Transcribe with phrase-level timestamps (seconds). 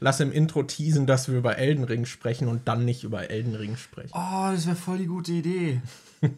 [0.00, 3.54] lass im Intro teasen, dass wir über Elden Ring sprechen und dann nicht über Elden
[3.54, 4.12] Ring sprechen.
[4.12, 5.80] Oh, das wäre voll die gute Idee.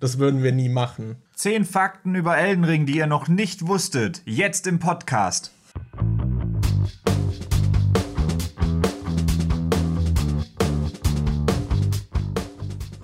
[0.00, 1.16] das würden wir nie machen.
[1.34, 4.22] Zehn Fakten über Elden Ring, die ihr noch nicht wusstet.
[4.24, 5.52] Jetzt im Podcast.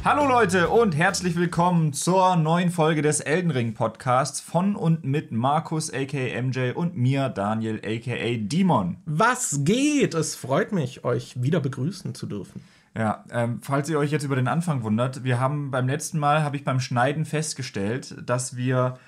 [0.04, 5.30] Hallo Leute und herzlich willkommen zur neuen Folge des Elden Ring Podcasts von und mit
[5.30, 8.96] Markus aka MJ und mir Daniel aka Demon.
[9.06, 10.14] Was geht?
[10.14, 12.64] Es freut mich, euch wieder begrüßen zu dürfen.
[12.96, 16.42] Ja, ähm, falls ihr euch jetzt über den Anfang wundert, wir haben beim letzten Mal,
[16.42, 18.98] habe ich beim Schneiden festgestellt, dass wir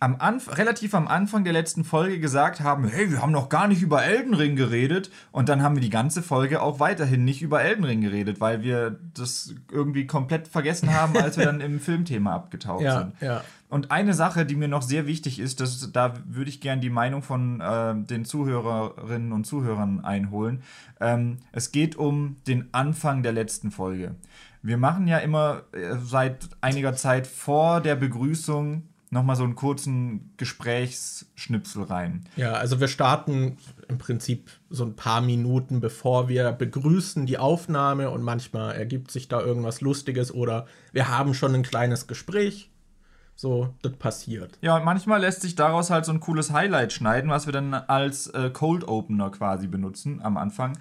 [0.00, 3.68] am Anf relativ am Anfang der letzten Folge gesagt haben, hey, wir haben noch gar
[3.68, 5.10] nicht über Elden Ring geredet.
[5.30, 8.62] Und dann haben wir die ganze Folge auch weiterhin nicht über Elden Ring geredet, weil
[8.62, 13.12] wir das irgendwie komplett vergessen haben, als wir dann im Filmthema abgetaucht ja, sind.
[13.20, 13.44] Ja.
[13.68, 16.88] Und eine Sache, die mir noch sehr wichtig ist, das, da würde ich gern die
[16.88, 20.62] Meinung von äh, den Zuhörerinnen und Zuhörern einholen.
[20.98, 24.14] Ähm, es geht um den Anfang der letzten Folge.
[24.62, 30.32] Wir machen ja immer äh, seit einiger Zeit vor der Begrüßung nochmal so einen kurzen
[30.36, 32.24] Gesprächsschnipsel rein.
[32.36, 33.58] Ja, also wir starten
[33.88, 39.28] im Prinzip so ein paar Minuten, bevor wir begrüßen die Aufnahme und manchmal ergibt sich
[39.28, 42.70] da irgendwas Lustiges oder wir haben schon ein kleines Gespräch.
[43.34, 44.58] So, das passiert.
[44.60, 47.72] Ja, und manchmal lässt sich daraus halt so ein cooles Highlight schneiden, was wir dann
[47.72, 50.78] als äh, Cold Opener quasi benutzen am Anfang.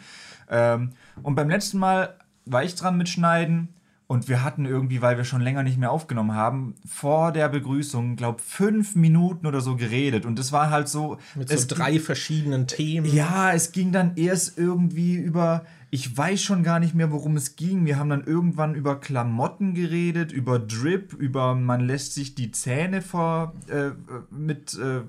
[0.50, 0.92] Ähm,
[1.24, 3.70] und beim letzten Mal war ich dran mit Schneiden
[4.10, 8.16] und wir hatten irgendwie, weil wir schon länger nicht mehr aufgenommen haben, vor der Begrüßung,
[8.16, 10.26] glaub, fünf Minuten oder so geredet.
[10.26, 11.20] Und es war halt so.
[11.36, 13.06] Mit so drei verschiedenen Themen.
[13.06, 15.64] Ja, es ging dann erst irgendwie über.
[15.92, 17.86] Ich weiß schon gar nicht mehr, worum es ging.
[17.86, 23.04] Wir haben dann irgendwann über Klamotten geredet, über Drip, über man lässt sich die Zähne
[23.04, 23.92] vor äh,
[24.32, 25.02] mit äh,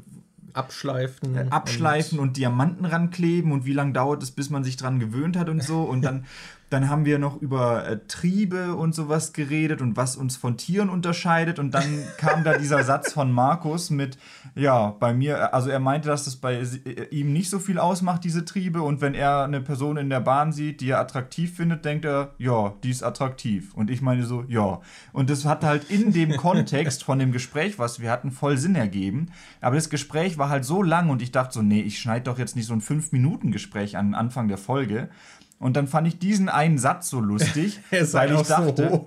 [0.53, 1.37] abschleifen.
[1.37, 4.99] Äh, abschleifen und, und, Diamanten rankleben und wie lange dauert es, bis man sich dran
[5.01, 5.85] gewöhnt hat und so.
[5.85, 6.27] Und dann
[6.71, 10.89] Dann haben wir noch über äh, Triebe und sowas geredet und was uns von Tieren
[10.89, 11.59] unterscheidet.
[11.59, 14.19] Und dann kam da dieser Satz von Markus mit,
[14.55, 18.23] ja, bei mir, also er meinte, dass das bei äh, ihm nicht so viel ausmacht,
[18.23, 18.83] diese Triebe.
[18.83, 22.35] Und wenn er eine Person in der Bahn sieht, die er attraktiv findet, denkt er,
[22.39, 23.75] ja, die ist attraktiv.
[23.75, 24.81] Und ich meine so, ja.
[25.13, 28.77] Und das hat halt in dem Kontext von dem Gespräch, was wir hatten, voll Sinn
[28.77, 29.33] ergeben.
[29.61, 32.39] Aber das Gespräch war halt so lang und ich dachte so, nee, ich schneide doch
[32.39, 35.09] jetzt nicht so ein 5-Minuten-Gespräch an Anfang der Folge.
[35.61, 39.05] Und dann fand ich diesen einen Satz so lustig, weil ich dachte,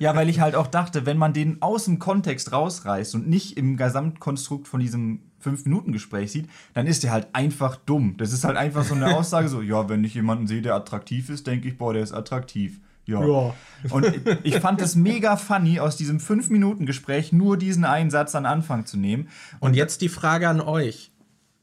[0.00, 3.58] ja, weil ich halt auch dachte, wenn man den aus dem Kontext rausreißt und nicht
[3.58, 8.16] im Gesamtkonstrukt von diesem fünf Minuten Gespräch sieht, dann ist der halt einfach dumm.
[8.16, 11.28] Das ist halt einfach so eine Aussage, so ja, wenn ich jemanden sehe, der attraktiv
[11.28, 12.80] ist, denke ich, boah, der ist attraktiv.
[13.04, 13.22] Ja.
[13.22, 13.54] ja.
[13.90, 14.10] Und
[14.42, 18.46] ich fand es mega funny, aus diesem fünf Minuten Gespräch nur diesen einen Satz an
[18.46, 19.28] Anfang zu nehmen.
[19.60, 21.12] Und, und jetzt die Frage an euch: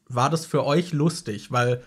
[0.08, 1.52] War das für euch lustig?
[1.52, 1.82] Weil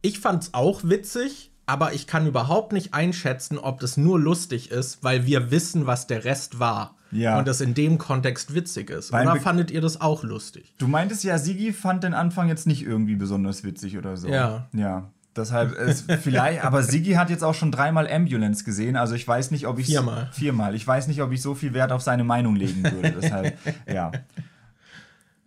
[0.00, 4.70] ich fand es auch witzig aber ich kann überhaupt nicht einschätzen, ob das nur lustig
[4.70, 6.94] ist, weil wir wissen, was der Rest war.
[7.10, 7.38] Ja.
[7.38, 9.12] Und das in dem Kontext witzig ist.
[9.12, 10.74] Weil Oder fandet ihr das auch lustig?
[10.78, 14.28] Du meintest ja, Sigi fand den Anfang jetzt nicht irgendwie besonders witzig oder so.
[14.28, 14.68] Ja.
[14.72, 15.10] Ja.
[15.36, 19.50] Deshalb ist vielleicht, aber Sigi hat jetzt auch schon dreimal Ambulance gesehen, also ich weiß
[19.50, 20.28] nicht, ob ich viermal.
[20.32, 20.74] Viermal.
[20.74, 23.14] Ich weiß nicht, ob ich so viel Wert auf seine Meinung legen würde.
[23.20, 23.58] Deshalb,
[23.92, 24.12] ja.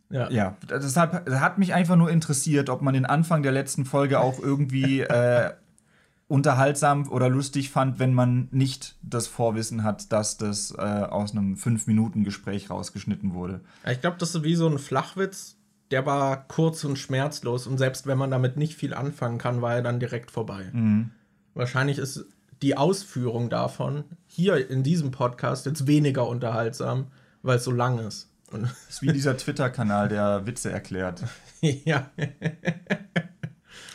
[0.10, 0.30] Ja.
[0.30, 4.40] ja, deshalb hat mich einfach nur interessiert, ob man den Anfang der letzten Folge auch
[4.40, 5.52] irgendwie äh,
[6.28, 11.56] unterhaltsam oder lustig fand, wenn man nicht das Vorwissen hat, dass das äh, aus einem
[11.56, 13.62] 5-Minuten-Gespräch rausgeschnitten wurde.
[13.90, 15.56] Ich glaube, das ist wie so ein Flachwitz,
[15.92, 19.76] der war kurz und schmerzlos und selbst wenn man damit nicht viel anfangen kann, war
[19.76, 20.70] er dann direkt vorbei.
[20.74, 21.12] Mhm.
[21.54, 22.26] Wahrscheinlich ist
[22.62, 27.08] die Ausführung davon hier in diesem Podcast jetzt weniger unterhaltsam,
[27.42, 28.30] weil es so lang ist.
[28.52, 31.24] Und das ist wie dieser Twitter-Kanal, der Witze erklärt.
[31.62, 32.10] ja.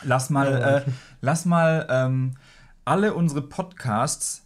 [0.03, 0.91] Lass mal, äh,
[1.21, 2.33] lass mal ähm,
[2.85, 4.43] alle unsere Podcasts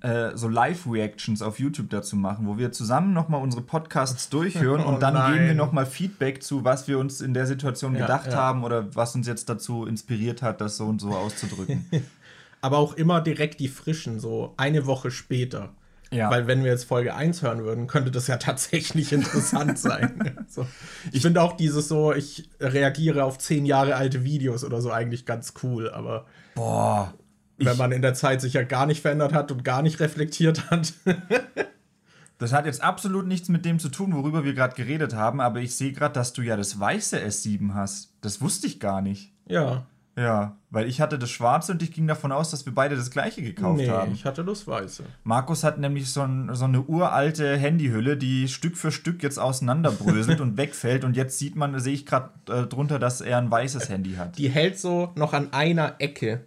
[0.00, 4.88] äh, so Live-Reactions auf YouTube dazu machen, wo wir zusammen nochmal unsere Podcasts durchhören oh,
[4.88, 5.32] und dann nein.
[5.32, 8.36] geben wir nochmal Feedback zu, was wir uns in der Situation ja, gedacht ja.
[8.36, 11.86] haben oder was uns jetzt dazu inspiriert hat, das so und so auszudrücken.
[12.60, 15.70] Aber auch immer direkt die frischen, so eine Woche später.
[16.12, 16.30] Ja.
[16.30, 20.46] Weil wenn wir jetzt Folge 1 hören würden, könnte das ja tatsächlich interessant sein.
[20.48, 20.66] so.
[21.10, 25.24] Ich finde auch dieses so, ich reagiere auf zehn Jahre alte Videos oder so eigentlich
[25.24, 27.14] ganz cool, aber boah,
[27.58, 30.70] wenn man in der Zeit sich ja gar nicht verändert hat und gar nicht reflektiert
[30.70, 30.92] hat.
[32.38, 35.60] das hat jetzt absolut nichts mit dem zu tun, worüber wir gerade geredet haben, aber
[35.60, 38.14] ich sehe gerade, dass du ja das weiße S7 hast.
[38.20, 39.32] Das wusste ich gar nicht.
[39.46, 39.86] Ja.
[40.16, 43.10] Ja, weil ich hatte das Schwarze und ich ging davon aus, dass wir beide das
[43.10, 44.12] gleiche gekauft nee, haben.
[44.12, 45.04] ich hatte das Weiße.
[45.24, 50.40] Markus hat nämlich so, ein, so eine uralte Handyhülle, die Stück für Stück jetzt auseinanderbröselt
[50.42, 51.04] und wegfällt.
[51.04, 54.36] Und jetzt sieht man, sehe ich gerade äh, drunter, dass er ein weißes Handy hat.
[54.36, 56.42] Die hält so noch an einer Ecke.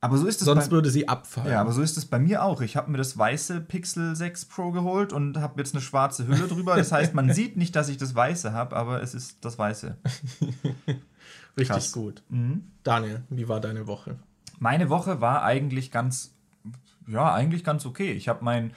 [0.00, 1.50] Aber so ist es Sonst bei, würde sie abfallen.
[1.50, 2.60] ja, aber so ist es bei mir auch.
[2.60, 6.48] Ich habe mir das weiße Pixel 6 Pro geholt und habe jetzt eine schwarze Hülle
[6.48, 6.76] drüber.
[6.76, 9.96] Das heißt, man sieht nicht, dass ich das weiße habe, aber es ist das weiße.
[11.56, 11.92] Richtig krass.
[11.92, 12.22] gut.
[12.82, 14.18] Daniel, wie war deine Woche?
[14.58, 16.34] Meine Woche war eigentlich ganz,
[17.06, 18.12] ja, eigentlich ganz okay.
[18.12, 18.72] Ich habe mein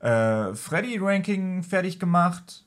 [0.00, 2.64] äh, Freddy-Ranking fertig gemacht.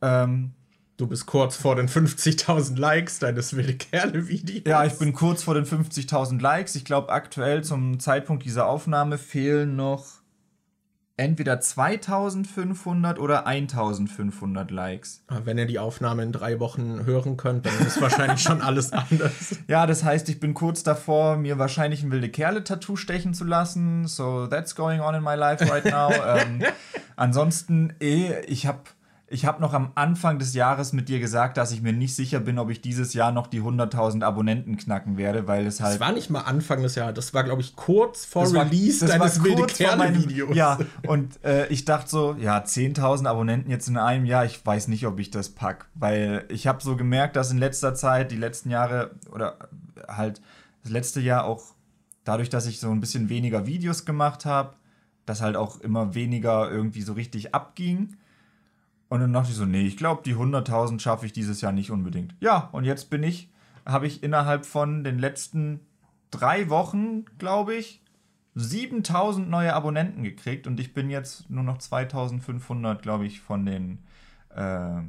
[0.00, 0.52] Ähm,
[1.00, 4.64] Du bist kurz vor den 50.000 Likes deines wilde Kerle-Videos.
[4.66, 6.74] ja, ich bin kurz vor den 50.000 Likes.
[6.74, 10.19] Ich glaube, aktuell zum Zeitpunkt dieser Aufnahme fehlen noch
[11.20, 15.22] entweder 2500 oder 1500 Likes.
[15.28, 18.92] Ah, Wenn ihr die Aufnahme in drei Wochen hören könnt, dann ist wahrscheinlich schon alles
[19.10, 19.56] anders.
[19.68, 24.06] Ja, das heißt, ich bin kurz davor, mir wahrscheinlich ein wilde Kerle-Tattoo stechen zu lassen.
[24.06, 26.10] So, that's going on in my life right now.
[26.26, 26.62] ähm,
[27.16, 28.80] ansonsten, eh, ich habe
[29.32, 32.40] ich hab noch am Anfang des Jahres mit dir gesagt, dass ich mir nicht sicher
[32.40, 35.94] bin, ob ich dieses Jahr noch die 100.000 Abonnenten knacken werde, weil es halt.
[35.94, 39.06] Das war nicht mal Anfang des Jahres, das war, glaube ich, kurz vor Das Release
[39.06, 40.56] das war deines wilde Kerle-Videos.
[40.56, 44.88] Ja, und äh, ich dachte so, ja, 10.000 Abonnenten jetzt in einem Jahr, ich weiß
[44.88, 48.36] nicht, ob ich das pack, weil ich habe so gemerkt, dass in letzter Zeit, die
[48.36, 49.58] letzten Jahre oder
[50.08, 50.40] halt
[50.82, 51.74] das letzte Jahr auch
[52.24, 54.74] dadurch, dass ich so ein bisschen weniger Videos gemacht habe,
[55.24, 58.16] dass halt auch immer weniger irgendwie so richtig abging.
[59.10, 61.90] Und dann dachte ich so, nee, ich glaube, die 100.000 schaffe ich dieses Jahr nicht
[61.90, 62.36] unbedingt.
[62.38, 63.50] Ja, und jetzt bin ich,
[63.84, 65.80] habe ich innerhalb von den letzten
[66.30, 68.02] drei Wochen, glaube ich,
[68.54, 73.98] 7000 neue Abonnenten gekriegt und ich bin jetzt nur noch 2500, glaube ich, von den,
[74.54, 75.02] äh,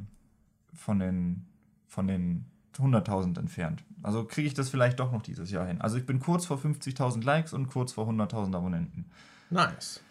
[0.74, 1.46] von den,
[1.86, 2.46] von den
[2.76, 3.84] 100.000 entfernt.
[4.02, 5.80] Also kriege ich das vielleicht doch noch dieses Jahr hin.
[5.80, 9.04] Also ich bin kurz vor 50.000 Likes und kurz vor 100.000 Abonnenten.
[9.48, 10.02] Nice.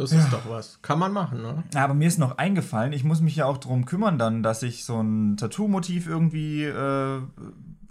[0.00, 0.80] Das ist doch was.
[0.82, 1.62] Kann man machen, ne?
[1.74, 4.84] Aber mir ist noch eingefallen, ich muss mich ja auch darum kümmern dann, dass ich
[4.84, 7.20] so ein Tattoo-Motiv irgendwie äh,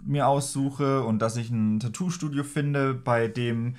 [0.02, 3.76] mir aussuche und dass ich ein Tattoo-Studio finde, bei dem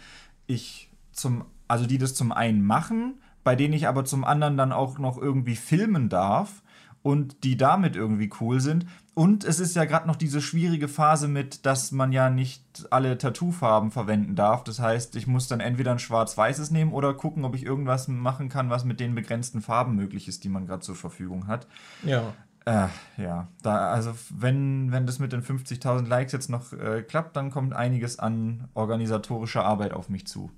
[0.48, 4.72] ich zum, also die das zum einen machen, bei denen ich aber zum anderen dann
[4.72, 6.62] auch noch irgendwie filmen darf
[7.04, 8.86] und die damit irgendwie cool sind.
[9.14, 13.18] Und es ist ja gerade noch diese schwierige Phase mit, dass man ja nicht alle
[13.18, 14.64] Tattoo-Farben verwenden darf.
[14.64, 18.48] Das heißt, ich muss dann entweder ein schwarz-weißes nehmen oder gucken, ob ich irgendwas machen
[18.48, 21.68] kann, was mit den begrenzten Farben möglich ist, die man gerade zur Verfügung hat.
[22.04, 22.34] Ja.
[22.64, 22.88] Äh,
[23.18, 27.50] ja, da, also wenn, wenn das mit den 50.000 Likes jetzt noch äh, klappt, dann
[27.50, 30.52] kommt einiges an organisatorischer Arbeit auf mich zu.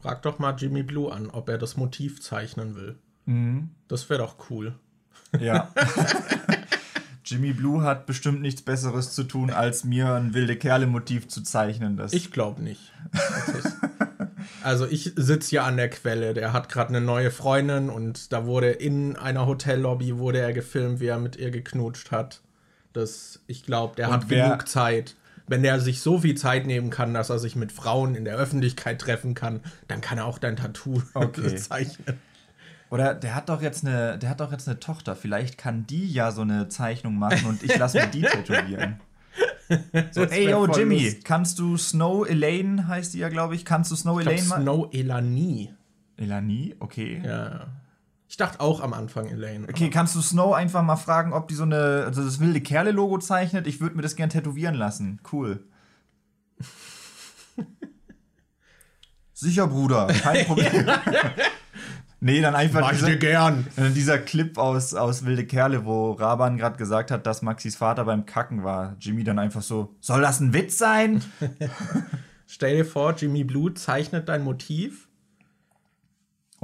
[0.00, 2.98] Frag doch mal Jimmy Blue an, ob er das Motiv zeichnen will.
[3.26, 3.70] Mhm.
[3.86, 4.74] Das wäre doch cool.
[5.38, 5.68] Ja.
[7.26, 11.96] Jimmy Blue hat bestimmt nichts Besseres zu tun, als mir ein wilde Kerle-Motiv zu zeichnen.
[11.96, 12.92] Das Ich glaube nicht.
[14.62, 16.34] Also ich sitze ja an der Quelle.
[16.34, 21.00] Der hat gerade eine neue Freundin und da wurde in einer Hotellobby wurde er gefilmt,
[21.00, 22.42] wie er mit ihr geknutscht hat.
[22.92, 25.16] Das, ich glaube, der Und hat genug Zeit.
[25.48, 28.36] Wenn der sich so viel Zeit nehmen kann, dass er sich mit Frauen in der
[28.36, 31.56] Öffentlichkeit treffen kann, dann kann er auch dein Tattoo Okay.
[31.56, 32.18] zeichnen.
[32.90, 35.16] Oder der hat doch jetzt eine, der hat doch jetzt eine Tochter.
[35.16, 39.00] Vielleicht kann die ja so eine Zeichnung machen und ich lasse mir die tätowieren.
[40.12, 41.24] So, ey yo, Jimmy, Lust.
[41.24, 44.62] kannst du Snow Elaine, heißt die ja, glaube ich, kannst du Snow Ich Elaine machen?
[44.62, 45.74] Snow Elanie.
[46.16, 47.20] Elanie, okay.
[47.24, 47.66] Ja.
[48.28, 49.68] Ich dachte auch am Anfang Elaine.
[49.68, 53.18] Okay, kannst du Snow einfach mal fragen, ob die so eine, also das wilde Kerle-Logo
[53.18, 53.66] zeichnet?
[53.66, 55.20] Ich würde mir das gern tätowieren lassen.
[55.32, 55.64] Cool.
[59.32, 60.86] Sicher, Bruder, kein Problem.
[62.26, 63.66] Nee, dann einfach Mach ich diese, dir gern.
[63.94, 68.26] Dieser Clip aus, aus Wilde Kerle, wo Raban gerade gesagt hat, dass Maxis Vater beim
[68.26, 68.96] Kacken war.
[69.00, 71.22] Jimmy dann einfach so, soll das ein Witz sein?
[72.46, 75.05] Stell dir vor, Jimmy Blue zeichnet dein Motiv.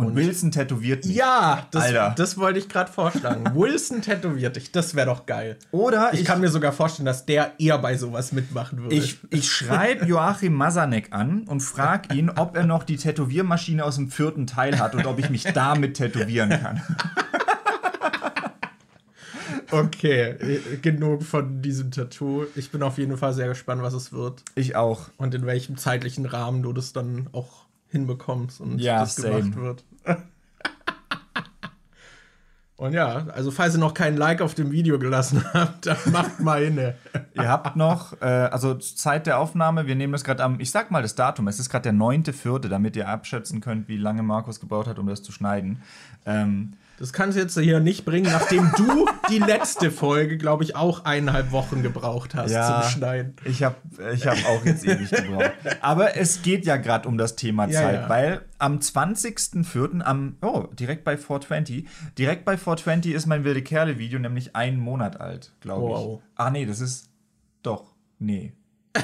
[0.07, 1.17] Und, Wilson tätowiert mich.
[1.17, 2.15] Ja, das, Alter.
[2.17, 3.45] das wollte ich gerade vorschlagen.
[3.55, 5.57] Wilson tätowiert dich, das wäre doch geil.
[5.71, 8.95] Oder Ich, kann mir sogar vorstellen, dass der eher bei sowas mitmachen würde.
[8.95, 13.97] ich, ich schreibe Joachim Masanek an und frage ihn, ob er noch die Tätowiermaschine aus
[13.97, 16.81] dem vierten Teil hat und ob ich mich damit tätowieren kann.
[19.71, 22.45] okay, äh, genug von diesem Tattoo.
[22.57, 25.09] Ich bin auf jeden Fall sehr gespannt, was es wird Ich auch.
[25.17, 29.41] und in welchem zeitlichen Rahmen du das dann auch hinbekommst und Ja, das same.
[29.43, 29.85] gemacht wird.
[32.83, 36.41] Und ja, also falls ihr noch keinen Like auf dem Video gelassen habt, dann macht
[36.41, 36.77] mal hin.
[37.35, 40.91] Ihr habt noch, äh, also Zeit der Aufnahme, wir nehmen das gerade am, ich sag
[40.91, 44.59] mal das Datum, es ist gerade der 9.4., damit ihr abschätzen könnt, wie lange Markus
[44.59, 45.81] gebraucht hat, um das zu schneiden.
[46.27, 46.73] Ähm,
[47.03, 51.05] Das kannst du jetzt hier nicht bringen, nachdem du die letzte Folge, glaube ich, auch
[51.05, 53.35] eineinhalb Wochen gebraucht hast Ja, zum Schneiden.
[53.45, 53.75] Ich habe
[54.15, 55.51] ich hab auch jetzt ewig gebraucht.
[55.81, 58.09] Aber es geht ja gerade um das Thema Ja, Zeit, ja.
[58.09, 64.21] weil am 20.04., am, oh, direkt bei 420, direkt bei 420 ist mein Wilde Kerle-Video
[64.21, 66.05] nämlich einen Monat alt, glaube ich.
[66.05, 66.23] Wow.
[66.37, 67.11] Ah, nee, das ist,
[67.65, 68.53] doch, nee.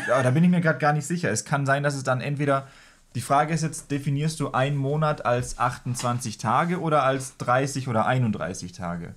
[0.08, 1.32] Ja, da bin ich mir gerade gar nicht sicher.
[1.32, 2.68] Es kann sein, dass es dann entweder,
[3.14, 8.06] die Frage ist jetzt, definierst du einen Monat als 28 Tage oder als 30 oder
[8.06, 9.14] 31 Tage?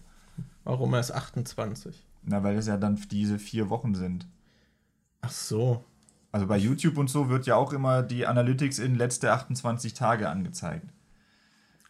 [0.64, 2.06] Warum erst 28?
[2.24, 4.28] Na, weil es ja dann diese vier Wochen sind.
[5.22, 5.84] Ach so.
[6.32, 10.30] Also bei YouTube und so wird ja auch immer die Analytics in letzte 28 Tage
[10.30, 10.88] angezeigt.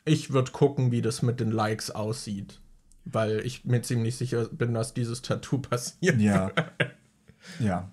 [0.03, 2.59] Ich würde gucken, wie das mit den Likes aussieht.
[3.05, 6.19] Weil ich mir ziemlich sicher bin, dass dieses Tattoo passiert.
[6.19, 6.51] Ja.
[7.59, 7.91] ja.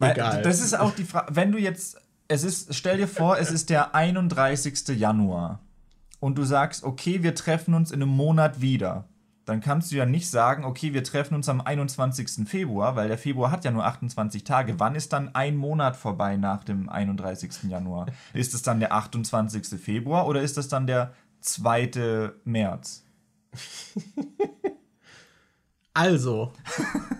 [0.00, 0.42] Egal.
[0.42, 3.70] Das ist auch die Frage, wenn du jetzt, es ist, stell dir vor, es ist
[3.70, 4.88] der 31.
[4.96, 5.58] Januar
[6.20, 9.08] und du sagst, okay, wir treffen uns in einem Monat wieder.
[9.46, 12.48] Dann kannst du ja nicht sagen, okay, wir treffen uns am 21.
[12.48, 14.78] Februar, weil der Februar hat ja nur 28 Tage.
[14.78, 17.64] Wann ist dann ein Monat vorbei nach dem 31.
[17.68, 18.06] Januar?
[18.32, 19.80] Ist es dann der 28.
[19.80, 22.30] Februar oder ist es dann der 2.
[22.44, 23.02] März?
[25.94, 26.52] Also,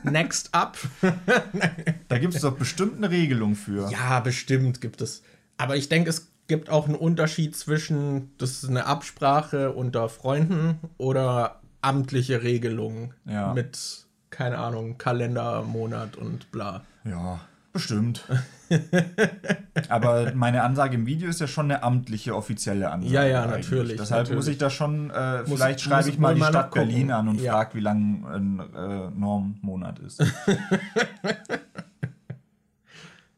[0.04, 0.78] next up.
[2.08, 3.90] Da gibt es doch bestimmt eine Regelung für.
[3.90, 5.22] Ja, bestimmt gibt es.
[5.58, 10.78] Aber ich denke, es gibt auch einen Unterschied zwischen, das ist eine Absprache unter Freunden
[10.98, 13.52] oder amtliche Regelungen Ja.
[13.54, 16.82] mit, keine Ahnung, Kalender, Monat und bla.
[17.04, 17.40] Ja,
[17.72, 18.24] bestimmt.
[19.88, 23.12] Aber meine Ansage im Video ist ja schon eine amtliche, offizielle Ansage.
[23.14, 23.66] Ja, ja, eigentlich.
[23.70, 24.36] natürlich, Deshalb natürlich.
[24.36, 26.86] muss ich da schon, äh, Muss- vielleicht schreibe ich mal die Stadt nachgucken.
[26.88, 27.52] Berlin an und Ja.
[27.52, 30.22] frage, wie lang ein äh, Normmonat ist.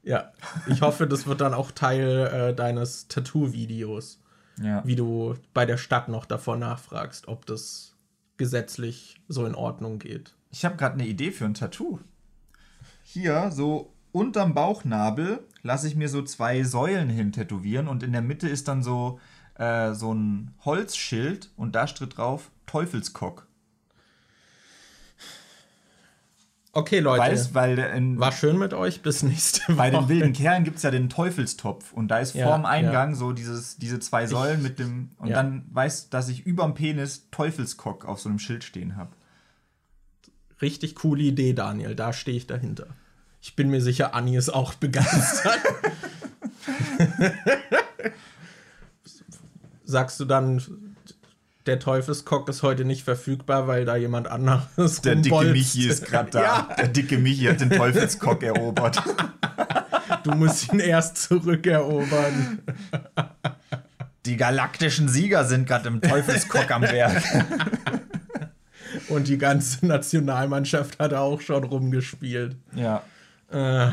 [0.05, 0.33] Ja,
[0.67, 4.21] ich hoffe, das wird dann auch Teil äh, deines Tattoo-Videos,
[4.61, 4.83] ja.
[4.85, 7.95] wie du bei der Stadt noch davor nachfragst, ob das
[8.37, 10.35] gesetzlich so in Ordnung geht.
[10.51, 12.01] Ich habe gerade eine Idee für ein Tattoo.
[13.05, 18.23] Hier, so unterm Bauchnabel, lasse ich mir so zwei Säulen hin tätowieren und in der
[18.23, 19.19] Mitte ist dann so,
[19.55, 23.47] äh, so ein Holzschild und da steht drauf Teufelskock.
[26.75, 29.03] Okay, Leute, Weißt, weil in, war schön mit euch.
[29.03, 30.09] Bis nächste Bei den Woche.
[30.09, 33.77] wilden Kerlen gibt es ja den Teufelstopf und da ist Ja, vorm Eingang so dieses,
[33.77, 35.11] diese zwei Säulen mit dem.
[35.19, 35.37] Und ja.
[35.37, 39.11] dann weißt dass ich überm Penis Teufelskock auf so einem Schild stehen habe.
[40.63, 41.95] Richtig coole Idee, Daniel.
[41.95, 42.87] Da stehe ich dahinter.
[43.45, 45.59] Ich bin mir sicher, Anni ist auch begeistert.
[49.85, 50.63] Sagst du dann,
[51.67, 55.53] der Teufelskock ist heute nicht verfügbar, weil da jemand anderes Der dicke rumbolzt?
[55.75, 56.43] Michi ist gerade da.
[56.43, 59.03] Ja, Der dicke Michi hat den Teufelskock erobert.
[60.23, 62.61] du musst ihn erst zurückerobern.
[64.25, 67.25] Die galaktischen Sieger sind gerade im Teufelskock am Werk.
[69.09, 72.55] Und die ganze Nationalmannschaft hat auch schon rumgespielt.
[72.75, 73.03] Ja.
[73.53, 73.91] Äh,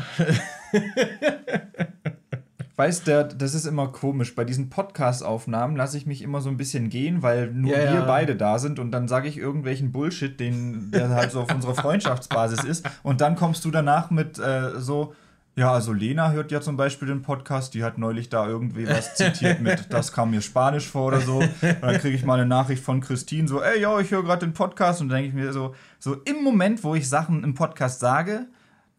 [2.76, 4.34] Weißt du, das ist immer komisch.
[4.34, 8.00] Bei diesen Podcast-Aufnahmen lasse ich mich immer so ein bisschen gehen, weil nur Ja, wir
[8.00, 8.04] ja.
[8.06, 11.74] beide da sind und dann sage ich irgendwelchen Bullshit, den, der halt so auf unserer
[11.74, 12.88] Freundschaftsbasis ist.
[13.02, 15.12] Und dann kommst du danach mit äh, so,
[15.56, 19.14] ja, also Lena hört ja zum Beispiel den Podcast, die hat neulich da irgendwie was
[19.14, 21.40] zitiert mit, das kam mir Spanisch vor oder so.
[21.40, 21.52] Und
[21.82, 24.54] dann kriege ich mal eine Nachricht von Christine, so, ey, ja, ich höre gerade den
[24.54, 25.02] Podcast.
[25.02, 28.46] Und dann denke ich mir so, so im Moment, wo ich Sachen im Podcast sage,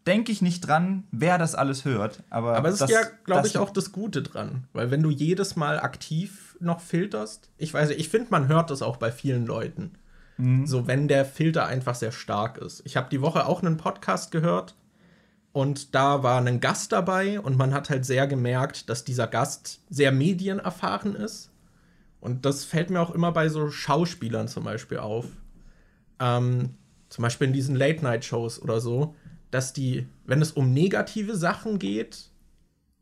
[0.08, 2.24] denke ich nicht dran, wer das alles hört.
[2.30, 4.66] Aber, Aber es ist das- ja, glaube ich, auch das Gute dran.
[4.74, 8.70] Weil wenn du jedes Mal aktiv noch filterst, ich weiß nicht, ich finde, man hört
[8.72, 9.92] das auch bei vielen Leuten.
[10.38, 10.66] Mhm.
[10.66, 12.82] So, wenn der Filter einfach sehr stark ist.
[12.86, 14.76] Ich habe die Woche auch einen Podcast gehört
[15.52, 19.82] und da war ein Gast dabei und man hat halt sehr gemerkt, dass dieser Gast
[19.90, 21.50] sehr medienerfahren ist.
[22.22, 25.26] Und das fällt mir auch immer bei so Schauspielern zum Beispiel auf.
[26.20, 26.76] Ähm,
[27.10, 29.16] zum Beispiel in diesen Late-Night-Shows oder so,
[29.52, 32.30] dass die, wenn es um negative Sachen geht,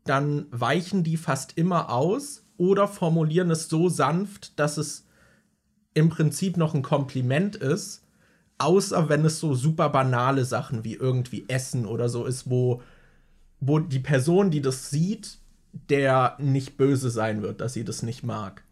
[0.04, 5.06] dann weichen die fast immer aus oder formulieren es so sanft, dass es
[5.94, 8.04] im Prinzip noch ein Kompliment ist,
[8.58, 12.82] außer wenn es so super banale Sachen wie irgendwie Essen oder so ist, wo,
[13.60, 15.38] wo die Person, die das sieht,
[15.88, 18.64] der nicht böse sein wird, dass sie das nicht mag.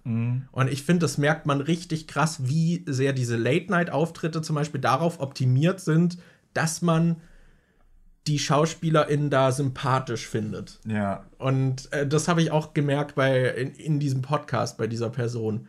[0.50, 5.20] Und ich finde, das merkt man richtig krass, wie sehr diese Late-Night-Auftritte zum Beispiel darauf
[5.20, 6.18] optimiert sind,
[6.54, 7.16] dass man
[8.28, 10.78] die SchauspielerInnen da sympathisch findet.
[10.86, 15.10] Ja, Und äh, das habe ich auch gemerkt bei, in, in diesem Podcast bei dieser
[15.10, 15.66] Person.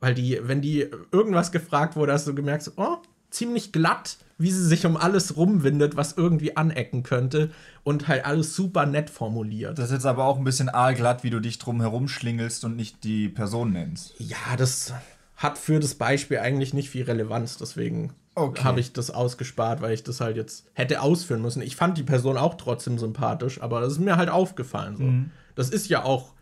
[0.00, 2.96] Weil die, wenn die irgendwas gefragt wurde, hast du gemerkt, so, oh,
[3.30, 7.50] ziemlich glatt, wie sie sich um alles rumwindet, was irgendwie anecken könnte.
[7.84, 9.78] Und halt alles super nett formuliert.
[9.78, 12.76] das ist jetzt aber auch ein bisschen aalglatt, wie du dich drum herum schlingelst und
[12.76, 14.14] nicht die Person nennst.
[14.18, 14.92] Ja, das
[15.36, 17.56] hat für das Beispiel eigentlich nicht viel Relevanz.
[17.56, 18.64] Deswegen okay.
[18.64, 21.62] habe ich das ausgespart, weil ich das halt jetzt hätte ausführen müssen.
[21.62, 24.96] Ich fand die Person auch trotzdem sympathisch, aber das ist mir halt aufgefallen.
[24.96, 25.04] So.
[25.04, 25.30] Mhm.
[25.54, 26.34] Das ist ja auch,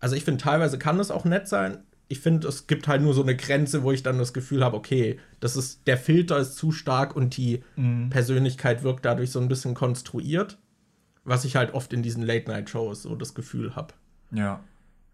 [0.00, 1.78] also ich finde, teilweise kann das auch nett sein.
[2.08, 4.76] Ich finde, es gibt halt nur so eine Grenze, wo ich dann das Gefühl habe,
[4.76, 8.10] okay, das ist, der Filter ist zu stark und die mhm.
[8.10, 10.58] Persönlichkeit wirkt dadurch so ein bisschen konstruiert.
[11.24, 13.94] Was ich halt oft in diesen Late-Night-Shows so das Gefühl habe.
[14.30, 14.60] Ja.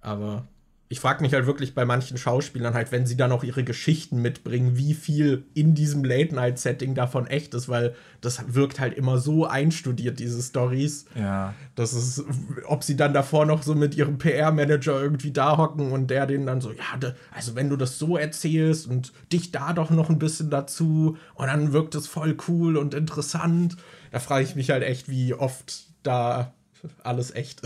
[0.03, 0.47] Aber
[0.93, 4.21] ich frage mich halt wirklich bei manchen Schauspielern halt, wenn sie dann auch ihre Geschichten
[4.21, 9.47] mitbringen, wie viel in diesem Late-Night-Setting davon echt ist, weil das wirkt halt immer so
[9.47, 11.07] einstudiert, diese Stories.
[11.15, 11.55] Ja.
[11.77, 12.23] Das ist,
[12.67, 16.45] ob sie dann davor noch so mit ihrem PR-Manager irgendwie da hocken und der denen
[16.45, 20.19] dann so, ja, also wenn du das so erzählst und dich da doch noch ein
[20.19, 23.79] bisschen dazu und dann wirkt es voll cool und interessant.
[24.11, 26.53] Da frage ich mich halt echt, wie oft da
[27.03, 27.63] alles echt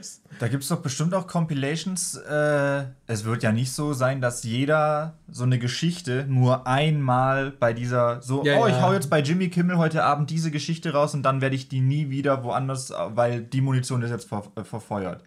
[0.00, 0.22] ist.
[0.40, 2.16] Da gibt es doch bestimmt auch Compilations.
[2.16, 7.72] Äh, es wird ja nicht so sein, dass jeder so eine Geschichte nur einmal bei
[7.72, 11.14] dieser, so, ja, oh, ich hau jetzt bei Jimmy Kimmel heute Abend diese Geschichte raus
[11.14, 14.64] und dann werde ich die nie wieder woanders, weil die Munition ist jetzt ver äh,
[14.64, 15.22] verfeuert.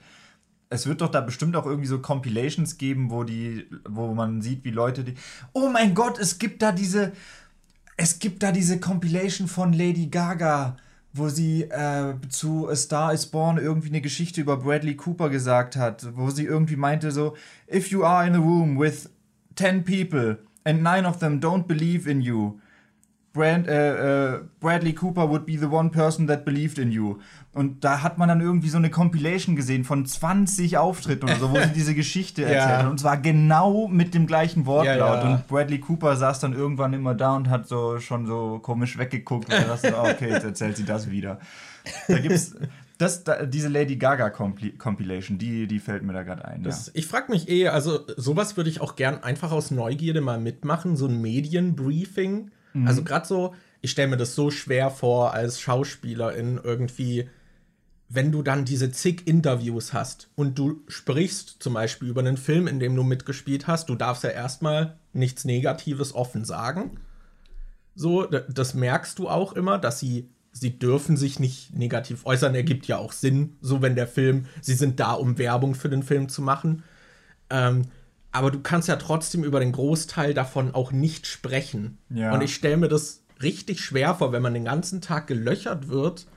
[0.70, 4.66] Es wird doch da bestimmt auch irgendwie so Compilations geben, wo die, wo man sieht,
[4.66, 5.14] wie Leute die.
[5.54, 7.14] Oh mein Gott, es gibt da diese.
[7.96, 10.76] Es gibt da diese Compilation von Lady Gaga
[11.14, 15.76] wo sie äh, zu A Star is Born irgendwie eine Geschichte über Bradley Cooper gesagt
[15.76, 17.36] hat, wo sie irgendwie meinte so,
[17.72, 19.10] if you are in a room with
[19.56, 22.60] 10 people and nine of them don't believe in you,
[23.38, 27.20] Brand, äh, äh, Bradley Cooper would be the one person that believed in you.
[27.54, 31.52] Und da hat man dann irgendwie so eine Compilation gesehen von 20 Auftritten oder so,
[31.52, 32.48] wo sie diese Geschichte ja.
[32.48, 32.88] erzählt hat.
[32.88, 34.98] Und zwar genau mit dem gleichen Wortlaut.
[34.98, 35.32] Ja, ja.
[35.36, 39.54] Und Bradley Cooper saß dann irgendwann immer da und hat so schon so komisch weggeguckt.
[39.54, 41.40] Und dachte, okay, jetzt erzählt sie das wieder.
[42.08, 42.56] Da gibt's.
[42.98, 46.64] Das, da, diese Lady Gaga Compilation, die, die fällt mir da gerade ein.
[46.64, 46.94] Das, ja.
[46.96, 50.98] Ich frage mich eh, also sowas würde ich auch gern einfach aus Neugierde mal mitmachen,
[50.98, 52.88] so ein Medienbriefing Mhm.
[52.88, 57.30] Also gerade so, ich stelle mir das so schwer vor als Schauspielerin irgendwie,
[58.10, 62.68] wenn du dann diese zig Interviews hast und du sprichst zum Beispiel über einen Film,
[62.68, 67.00] in dem du mitgespielt hast, du darfst ja erstmal nichts Negatives offen sagen.
[67.96, 72.88] So, das merkst du auch immer, dass sie, sie dürfen sich nicht negativ äußern, ergibt
[72.88, 76.30] ja auch Sinn, so wenn der Film, sie sind da, um Werbung für den Film
[76.30, 76.84] zu machen.
[77.50, 77.84] Ähm,
[78.32, 81.98] aber du kannst ja trotzdem über den Großteil davon auch nicht sprechen.
[82.10, 82.34] Ja.
[82.34, 86.28] Und ich stelle mir das richtig schwer vor, wenn man den ganzen Tag gelöchert wird,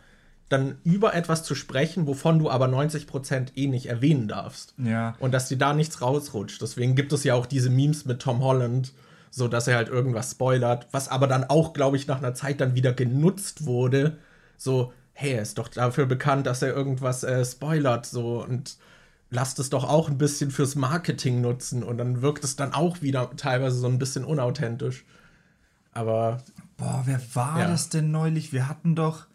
[0.49, 4.75] dann über etwas zu sprechen, wovon du aber 90% eh nicht erwähnen darfst.
[4.79, 5.15] Ja.
[5.21, 6.61] Und dass dir da nichts rausrutscht.
[6.61, 8.93] Deswegen gibt es ja auch diese Memes mit Tom Holland,
[9.31, 12.61] so dass er halt irgendwas spoilert, was aber dann auch, glaube ich, nach einer Zeit
[12.61, 14.19] dann wieder genutzt wurde.
[14.57, 18.77] So, hey, er ist doch dafür bekannt, dass er irgendwas äh, spoilert, so und
[19.31, 23.01] lasst es doch auch ein bisschen fürs Marketing nutzen und dann wirkt es dann auch
[23.01, 25.05] wieder teilweise so ein bisschen unauthentisch.
[25.93, 26.43] Aber.
[26.77, 27.69] Boah, wer war ja.
[27.69, 28.53] das denn neulich?
[28.53, 29.27] Wir hatten doch.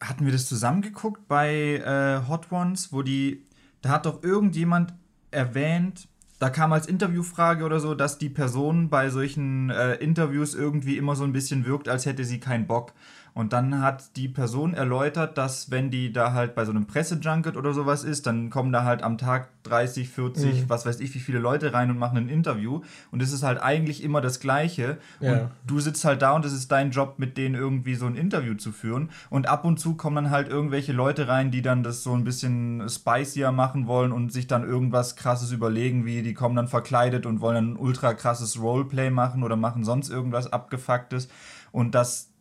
[0.00, 3.46] Hatten wir das zusammengeguckt bei äh, Hot Ones, wo die.
[3.80, 4.94] Da hat doch irgendjemand
[5.30, 10.96] erwähnt, da kam als Interviewfrage oder so, dass die Person bei solchen äh, Interviews irgendwie
[10.96, 12.92] immer so ein bisschen wirkt, als hätte sie keinen Bock.
[13.34, 17.56] Und dann hat die Person erläutert, dass wenn die da halt bei so einem Pressejunket
[17.56, 20.70] oder sowas ist, dann kommen da halt am Tag 30, 40, mhm.
[20.70, 22.82] was weiß ich, wie viele Leute rein und machen ein Interview.
[23.10, 24.98] Und es ist halt eigentlich immer das Gleiche.
[25.18, 25.32] Ja.
[25.32, 28.14] Und du sitzt halt da und es ist dein Job, mit denen irgendwie so ein
[28.14, 29.10] Interview zu führen.
[29.30, 32.22] Und ab und zu kommen dann halt irgendwelche Leute rein, die dann das so ein
[32.22, 37.26] bisschen spicier machen wollen und sich dann irgendwas krasses überlegen, wie die kommen dann verkleidet
[37.26, 41.28] und wollen ein ultra krasses Roleplay machen oder machen sonst irgendwas abgefucktes.
[41.72, 42.33] Und das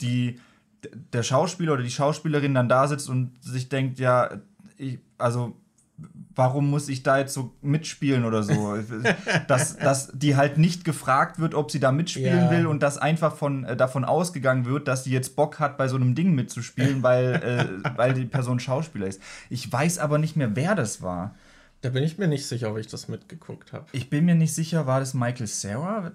[0.00, 0.40] die,
[1.12, 4.30] der Schauspieler oder die Schauspielerin dann da sitzt und sich denkt, ja,
[4.76, 5.56] ich, also
[6.34, 8.76] warum muss ich da jetzt so mitspielen oder so?
[9.48, 12.50] dass, dass die halt nicht gefragt wird, ob sie da mitspielen ja.
[12.50, 15.88] will und dass einfach von, äh, davon ausgegangen wird, dass sie jetzt Bock hat, bei
[15.88, 19.20] so einem Ding mitzuspielen, weil, äh, weil die Person Schauspieler ist.
[19.48, 21.34] Ich weiß aber nicht mehr, wer das war.
[21.86, 23.86] Da bin ich mir nicht sicher, ob ich das mitgeguckt habe.
[23.92, 26.10] Ich bin mir nicht sicher, war das Michael Sarah?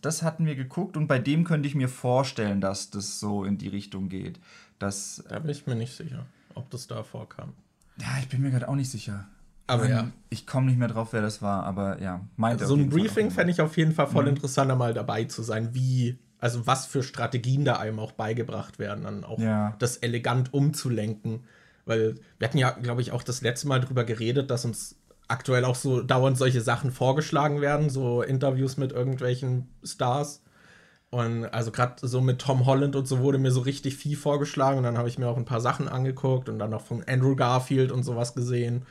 [0.00, 3.56] Das hatten wir geguckt und bei dem könnte ich mir vorstellen, dass das so in
[3.56, 4.40] die Richtung geht.
[4.80, 7.52] Dass, da bin ich mir nicht sicher, ob das da vorkam.
[8.00, 9.28] Ja, ich bin mir gerade auch nicht sicher.
[9.68, 10.10] Aber ja.
[10.28, 13.52] Ich komme nicht mehr drauf, wer das war, aber ja, meinte So ein Briefing fände
[13.52, 14.30] ich auf jeden Fall voll mhm.
[14.30, 19.04] interessanter, mal dabei zu sein, wie, also was für Strategien da einem auch beigebracht werden,
[19.04, 19.76] dann auch ja.
[19.78, 21.44] das elegant umzulenken.
[21.84, 24.96] Weil wir hatten ja, glaube ich, auch das letzte Mal drüber geredet, dass uns
[25.32, 30.42] aktuell auch so dauernd solche Sachen vorgeschlagen werden, so Interviews mit irgendwelchen Stars.
[31.10, 34.78] Und also gerade so mit Tom Holland und so wurde mir so richtig viel vorgeschlagen
[34.78, 37.36] und dann habe ich mir auch ein paar Sachen angeguckt und dann noch von Andrew
[37.36, 38.86] Garfield und sowas gesehen.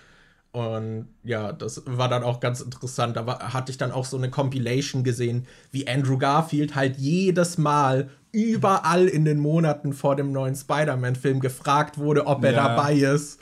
[0.52, 3.16] Und ja, das war dann auch ganz interessant.
[3.16, 7.58] Da war, hatte ich dann auch so eine Compilation gesehen, wie Andrew Garfield halt jedes
[7.58, 12.68] Mal überall in den Monaten vor dem neuen Spider-Man-Film gefragt wurde, ob er ja.
[12.68, 13.40] dabei ist.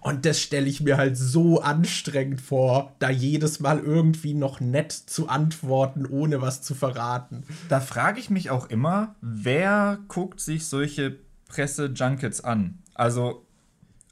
[0.00, 4.92] Und das stelle ich mir halt so anstrengend vor, da jedes Mal irgendwie noch nett
[4.92, 7.44] zu antworten, ohne was zu verraten.
[7.68, 11.16] Da frage ich mich auch immer, wer guckt sich solche
[11.48, 12.78] Presse-Junkets an?
[12.94, 13.44] Also,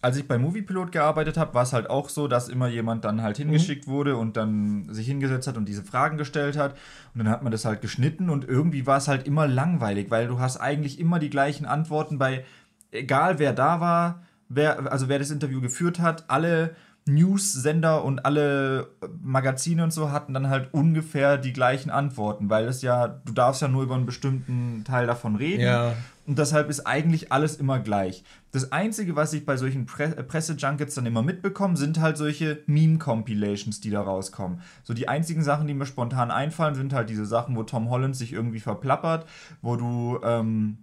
[0.02, 3.22] als ich bei Moviepilot gearbeitet habe, war es halt auch so, dass immer jemand dann
[3.22, 3.90] halt hingeschickt mhm.
[3.90, 6.76] wurde und dann sich hingesetzt hat und diese Fragen gestellt hat.
[7.14, 10.28] Und dann hat man das halt geschnitten und irgendwie war es halt immer langweilig, weil
[10.28, 12.44] du hast eigentlich immer die gleichen Antworten bei,
[12.92, 16.74] egal wer da war, wer, also wer das Interview geführt hat, alle
[17.08, 18.88] News-Sender und alle
[19.22, 23.62] Magazine und so hatten dann halt ungefähr die gleichen Antworten, weil es ja, du darfst
[23.62, 25.62] ja nur über einen bestimmten Teil davon reden.
[25.62, 25.94] Ja.
[26.26, 28.22] Und deshalb ist eigentlich alles immer gleich.
[28.52, 32.62] Das Einzige, was ich bei solchen Pre äh, Presse-Junkets dann immer mitbekomme, sind halt solche
[32.66, 34.60] Meme-Compilations, die da rauskommen.
[34.82, 38.14] So die einzigen Sachen, die mir spontan einfallen, sind halt diese Sachen, wo Tom Holland
[38.14, 39.26] sich irgendwie verplappert,
[39.62, 40.76] wo du ähm,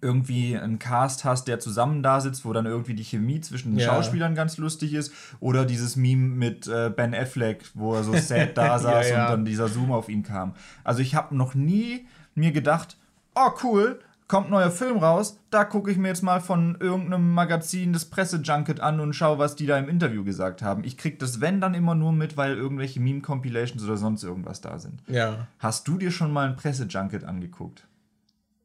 [0.00, 3.80] irgendwie einen Cast hast, der zusammen da sitzt, wo dann irgendwie die Chemie zwischen den
[3.80, 3.86] ja.
[3.86, 5.12] Schauspielern ganz lustig ist.
[5.40, 9.24] Oder dieses Meme mit äh, Ben Affleck, wo er so sad da saß ja, ja.
[9.24, 10.54] und dann dieser Zoom auf ihn kam.
[10.84, 12.96] Also ich habe noch nie mir gedacht,
[13.34, 17.92] oh cool, kommt neuer Film raus, da gucke ich mir jetzt mal von irgendeinem Magazin
[17.92, 20.84] das Pressejunket an und schaue, was die da im Interview gesagt haben.
[20.84, 24.78] Ich krieg das wenn dann immer nur mit, weil irgendwelche Meme-Compilations oder sonst irgendwas da
[24.78, 25.02] sind.
[25.06, 25.46] Ja.
[25.58, 27.86] Hast du dir schon mal ein Pressejunket angeguckt?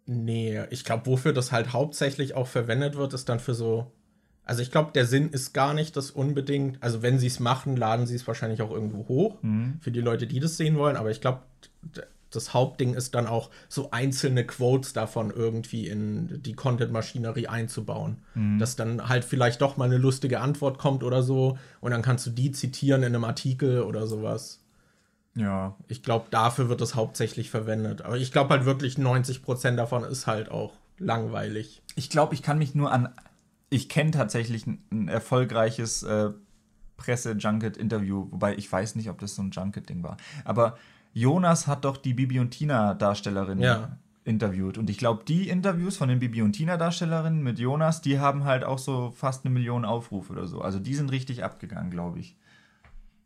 [0.06, 3.92] Nee, ich glaube, wofür das halt hauptsächlich auch verwendet wird, ist dann für so.
[4.44, 6.82] Also ich glaube, der Sinn ist gar nicht das unbedingt.
[6.82, 9.78] Also wenn sie es machen, laden sie es wahrscheinlich auch irgendwo hoch mhm.
[9.80, 10.98] für die Leute, die das sehen wollen.
[10.98, 11.42] Aber ich glaube,
[12.32, 18.18] das Hauptding ist dann auch so einzelne Quotes davon irgendwie in die Content-Maschinerie einzubauen.
[18.34, 18.58] Mhm.
[18.58, 21.58] Dass dann halt vielleicht doch mal eine lustige Antwort kommt oder so.
[21.80, 24.61] Und dann kannst du die zitieren in einem Artikel oder sowas.
[25.36, 25.76] Ja.
[25.88, 28.02] Ich glaube, dafür wird es hauptsächlich verwendet.
[28.02, 31.82] Aber ich glaube halt wirklich, 90% davon ist halt auch langweilig.
[31.96, 33.10] Ich glaube, ich kann mich nur an.
[33.70, 36.32] Ich kenne tatsächlich ein, ein erfolgreiches äh,
[36.98, 40.18] Presse-Junket-Interview, wobei ich weiß nicht, ob das so ein Junket-Ding war.
[40.44, 40.78] Aber
[41.14, 43.98] Jonas hat doch die Bibi und Tina-Darstellerin ja.
[44.24, 44.78] interviewt.
[44.78, 48.64] Und ich glaube, die Interviews von den Bibi und Tina-Darstellerinnen mit Jonas, die haben halt
[48.64, 50.62] auch so fast eine Million Aufrufe oder so.
[50.62, 52.36] Also die sind richtig abgegangen, glaube ich.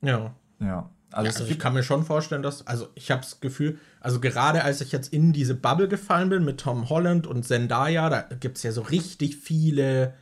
[0.01, 0.33] Ja.
[0.59, 0.89] Ja.
[1.11, 4.19] Also, ja, also ich kann mir schon vorstellen, dass, also ich habe das Gefühl, also
[4.19, 8.21] gerade als ich jetzt in diese Bubble gefallen bin mit Tom Holland und Zendaya, da
[8.39, 10.13] gibt es ja so richtig viele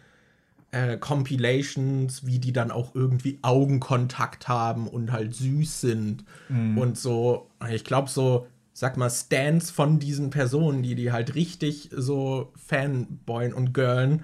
[0.71, 6.77] äh, Compilations, wie die dann auch irgendwie Augenkontakt haben und halt süß sind mhm.
[6.77, 7.49] und so.
[7.69, 13.53] Ich glaube so, sag mal, Stands von diesen Personen, die die halt richtig so Fanboyen
[13.53, 14.23] und Girlen,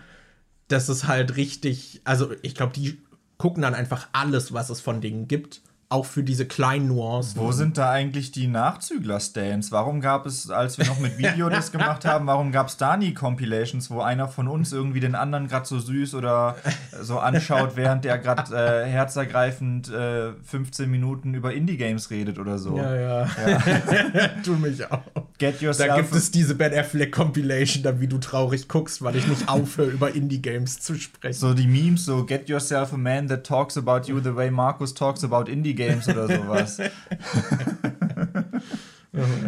[0.68, 3.02] das ist halt richtig, also ich glaube, die
[3.38, 7.42] gucken dann einfach alles, was es von denen gibt auch für diese kleinen Nuancen.
[7.42, 9.72] Wo sind da eigentlich die Nachzügler-Stands?
[9.72, 12.96] Warum gab es, als wir noch mit Video das gemacht haben, warum gab es da
[12.96, 16.58] nie Compilations, wo einer von uns irgendwie den anderen gerade so süß oder
[17.02, 22.78] so anschaut, während der gerade äh, herzergreifend äh, 15 Minuten über Indie-Games redet oder so?
[22.78, 23.28] Ja, ja.
[23.48, 24.28] ja.
[24.46, 25.02] tu mich auch.
[25.40, 29.16] Get yourself da gibt es diese Ben Affleck Compilation, dann wie du traurig guckst, weil
[29.16, 31.34] ich nicht aufhöre, über Indie-Games zu sprechen.
[31.34, 34.94] So die Memes, so Get yourself a man that talks about you the way Markus
[34.94, 36.80] talks about Indie Games oder sowas.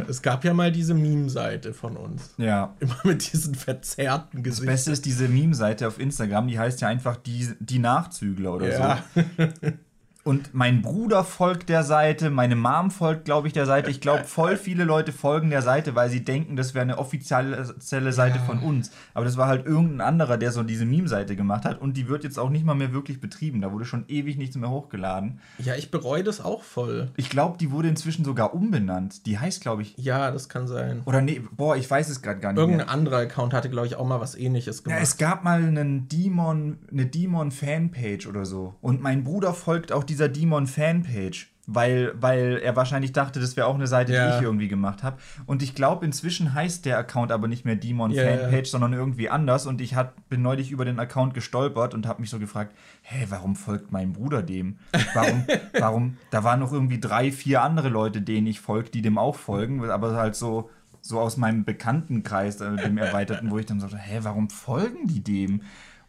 [0.08, 2.34] es gab ja mal diese Meme-Seite von uns.
[2.38, 2.74] Ja.
[2.80, 4.68] Immer mit diesen verzerrten Gesichtern.
[4.68, 8.72] Das Beste ist diese Meme-Seite auf Instagram, die heißt ja einfach die, die Nachzügler oder
[8.72, 9.04] ja.
[9.14, 9.22] so.
[10.24, 13.90] Und mein Bruder folgt der Seite, meine Mom folgt, glaube ich, der Seite.
[13.90, 17.66] Ich glaube, voll viele Leute folgen der Seite, weil sie denken, das wäre eine offizielle
[18.14, 18.44] Seite ja.
[18.44, 18.92] von uns.
[19.16, 21.82] Aber das war halt irgendein anderer, der so diese Meme-Seite gemacht hat.
[21.82, 23.62] Und die wird jetzt auch nicht mal mehr wirklich betrieben.
[23.62, 25.40] Da wurde schon ewig nichts mehr hochgeladen.
[25.58, 27.10] Ja, ich bereue das auch voll.
[27.18, 29.26] Ich glaube, die wurde inzwischen sogar umbenannt.
[29.26, 29.96] Die heißt, glaube ich.
[29.98, 31.02] Ja, das kann sein.
[31.06, 32.60] Oder nee, boah, ich weiß es gerade gar nicht.
[32.60, 32.94] Irgendein mehr.
[32.94, 35.00] anderer Account hatte, glaube ich, auch mal was ähnliches gemacht.
[35.00, 38.76] Ja, es gab mal einen Demon, eine Demon-Fanpage oder so.
[38.82, 43.68] Und mein Bruder folgt auch dieser Demon Fanpage, weil, weil er wahrscheinlich dachte, das wäre
[43.68, 44.30] auch eine Seite, ja.
[44.30, 45.18] die ich irgendwie gemacht habe.
[45.46, 48.38] Und ich glaube, inzwischen heißt der Account aber nicht mehr Demon yeah.
[48.38, 49.66] Fanpage, sondern irgendwie anders.
[49.66, 53.26] Und ich hat, bin neulich über den Account gestolpert und habe mich so gefragt, hä,
[53.30, 54.80] warum folgt mein Bruder dem?
[55.14, 55.46] Warum,
[55.80, 59.36] warum, da waren noch irgendwie drei, vier andere Leute, denen ich folge, die dem auch
[59.36, 60.70] folgen, aber halt so
[61.04, 65.24] so aus meinem Bekanntenkreis, äh, dem Erweiterten, wo ich dann so, hä, warum folgen die
[65.24, 65.62] dem?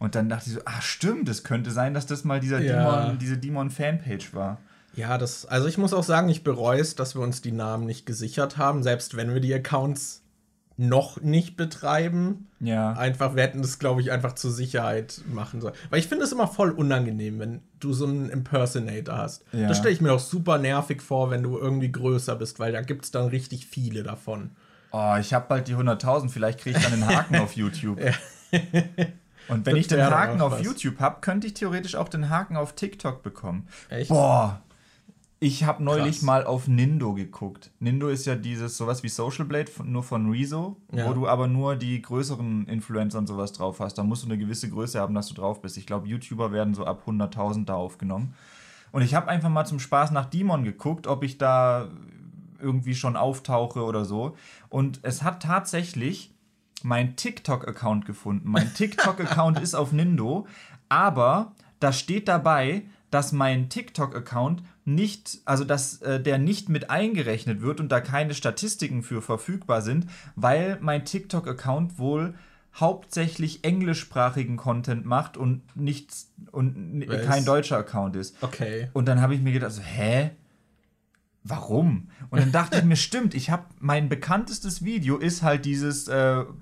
[0.02, 3.04] Und dann dachte ich so, ah, stimmt, es könnte sein, dass das mal dieser ja.
[3.04, 4.58] Demon, diese Demon-Fanpage war.
[4.96, 7.86] Ja, das, also ich muss auch sagen, ich bereue es, dass wir uns die Namen
[7.86, 10.24] nicht gesichert haben, selbst wenn wir die Accounts
[10.76, 12.48] noch nicht betreiben.
[12.58, 12.94] Ja.
[12.94, 15.74] Einfach, wir hätten das, glaube ich, einfach zur Sicherheit machen sollen.
[15.90, 19.44] Weil ich finde es immer voll unangenehm, wenn du so einen Impersonator hast.
[19.52, 19.68] Ja.
[19.68, 22.80] Das stelle ich mir auch super nervig vor, wenn du irgendwie größer bist, weil da
[22.80, 24.50] gibt es dann richtig viele davon.
[24.90, 28.00] Oh, ich habe bald die 100.000, vielleicht kriege ich dann einen Haken auf YouTube.
[29.48, 30.62] Und wenn ich den Haken auf was.
[30.62, 33.66] YouTube habe, könnte ich theoretisch auch den Haken auf TikTok bekommen.
[33.88, 34.08] Echt?
[34.08, 34.60] Boah.
[35.40, 36.22] Ich habe neulich Krass.
[36.22, 37.72] mal auf Nindo geguckt.
[37.80, 41.08] Nindo ist ja dieses sowas wie Social Blade, nur von Rezo, Ja.
[41.08, 43.94] wo du aber nur die größeren Influencer und sowas drauf hast.
[43.94, 45.76] Da musst du eine gewisse Größe haben, dass du drauf bist.
[45.76, 48.34] Ich glaube, YouTuber werden so ab 100.000 da aufgenommen.
[48.92, 51.88] Und ich habe einfach mal zum Spaß nach Demon geguckt, ob ich da
[52.60, 54.36] irgendwie schon auftauche oder so.
[54.68, 56.32] Und es hat tatsächlich
[56.84, 58.48] mein TikTok-Account gefunden.
[58.48, 60.46] Mein TikTok-Account ist auf Nindo,
[60.88, 67.60] aber da steht dabei, dass mein TikTok-Account nicht, also dass äh, der nicht mit eingerechnet
[67.60, 72.34] wird und da keine Statistiken für verfügbar sind, weil mein TikTok-Account wohl
[72.74, 78.42] hauptsächlich englischsprachigen Content macht und nichts und Wer kein deutscher Account ist.
[78.42, 78.88] Okay.
[78.94, 80.30] Und dann habe ich mir gedacht, so, hä?
[81.44, 82.08] Warum?
[82.30, 86.14] Und dann dachte ich mir, stimmt, ich habe mein bekanntestes Video ist halt dieses äh,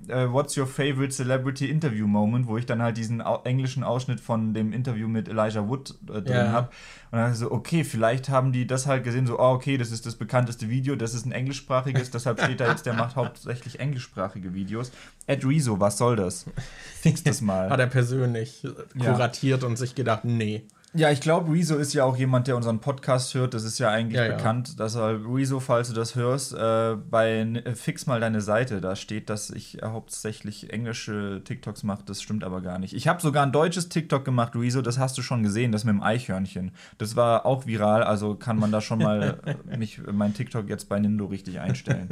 [0.09, 4.21] äh, What's your favorite celebrity interview moment, wo ich dann halt diesen au englischen Ausschnitt
[4.21, 6.53] von dem Interview mit Elijah Wood äh, drin Ja.
[6.53, 6.69] habe.
[7.12, 10.07] Und dann so, okay, vielleicht haben die das halt gesehen, so, oh, okay, das ist
[10.07, 14.55] das bekannteste Video, das ist ein englischsprachiges, deshalb steht da jetzt, der macht hauptsächlich englischsprachige
[14.55, 14.93] Videos.
[15.27, 16.47] Ed Rezo, was soll das?
[17.01, 17.69] Fix das mal.
[17.69, 18.62] Hat er persönlich
[18.95, 19.12] Ja.
[19.12, 20.62] kuratiert und sich gedacht, nee.
[20.92, 23.55] Ja, ich glaube, Rezo ist ja auch jemand, der unseren Podcast hört.
[23.55, 24.37] Das ist ja eigentlich Ja, ja.
[24.37, 24.81] bekannt.
[24.81, 28.81] Deshalb, Rezo, falls du das hörst, äh, bei äh, Fix mal deine Seite.
[28.81, 32.03] Da steht, dass ich hauptsächlich englische TikToks mache.
[32.07, 32.92] Das stimmt aber gar nicht.
[32.94, 34.83] Ich habe sogar ein deutsches TikTok gemacht, Rezo.
[34.83, 36.72] Das hast du schon gesehen, das mit dem Eichhörnchen.
[36.98, 38.03] Das war auch viral.
[38.03, 39.38] Also kann man da schon mal
[39.70, 42.09] äh, mich, mein TikTok jetzt bei Nindo richtig einstellen.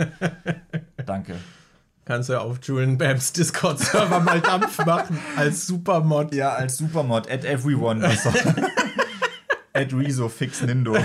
[1.04, 1.34] Danke.
[2.08, 6.34] Kannst du auf Julian Bams Discord-Server mal Dampf machen als Supermod.
[6.34, 8.02] Ja, als Supermod, at everyone.
[9.74, 10.96] at Rezo, Fix Nindo.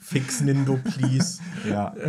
[0.00, 1.40] Fix Nindo, please.
[1.68, 1.92] Ja.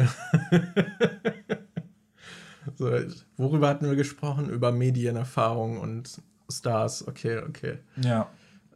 [2.77, 2.89] So,
[3.35, 4.49] worüber hatten wir gesprochen?
[4.49, 7.05] Über Medienerfahrung und Stars.
[7.07, 8.29] Okay, okay, Ja.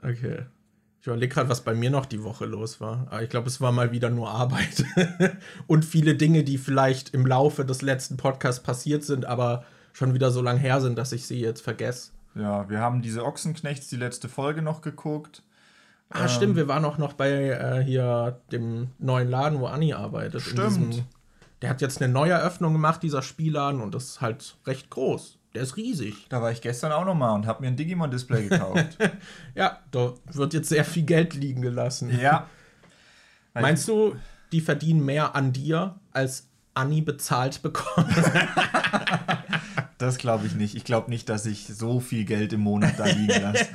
[0.04, 0.40] okay.
[1.02, 3.08] Ich überlege gerade, was bei mir noch die Woche los war.
[3.10, 4.84] Aber ich glaube, es war mal wieder nur Arbeit.
[5.68, 10.32] und viele Dinge, die vielleicht im Laufe des letzten Podcasts passiert sind, aber schon wieder
[10.32, 12.12] so lang her sind, dass ich sie jetzt vergesse.
[12.36, 15.44] Ja, wir haben diese Ochsenknechts die letzte Folge noch geguckt.
[16.10, 20.42] Ah, stimmt, wir waren auch noch bei äh, hier dem neuen Laden, wo Anni arbeitet.
[20.42, 20.68] Stimmt.
[20.94, 21.04] diesem-
[21.62, 25.37] der hat jetzt eine Neueröffnung gemacht, dieser Spielladen, und das ist halt recht groß.
[25.58, 26.28] Der ist riesig.
[26.30, 28.96] Da war ich gestern auch noch mal und habe mir ein Digimon-Display gekauft.
[29.56, 32.16] Ja, da wird jetzt sehr viel Geld liegen gelassen.
[32.20, 32.48] ja.
[33.56, 34.16] Meinst du,
[34.52, 38.08] die verdienen mehr an dir, als Anni bezahlt bekommt?
[39.98, 40.76] Das glaube ich nicht.
[40.76, 43.66] Ich glaube nicht, dass ich so viel Geld im Monat da liegen lasse.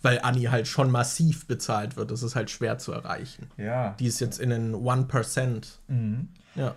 [0.00, 2.12] Weil Anni halt schon massiv bezahlt wird.
[2.12, 3.48] Das ist halt schwer zu erreichen.
[3.56, 3.96] ja.
[3.98, 5.64] Die ist jetzt in den 1%.
[5.88, 6.28] Mhm.
[6.54, 6.76] Ja.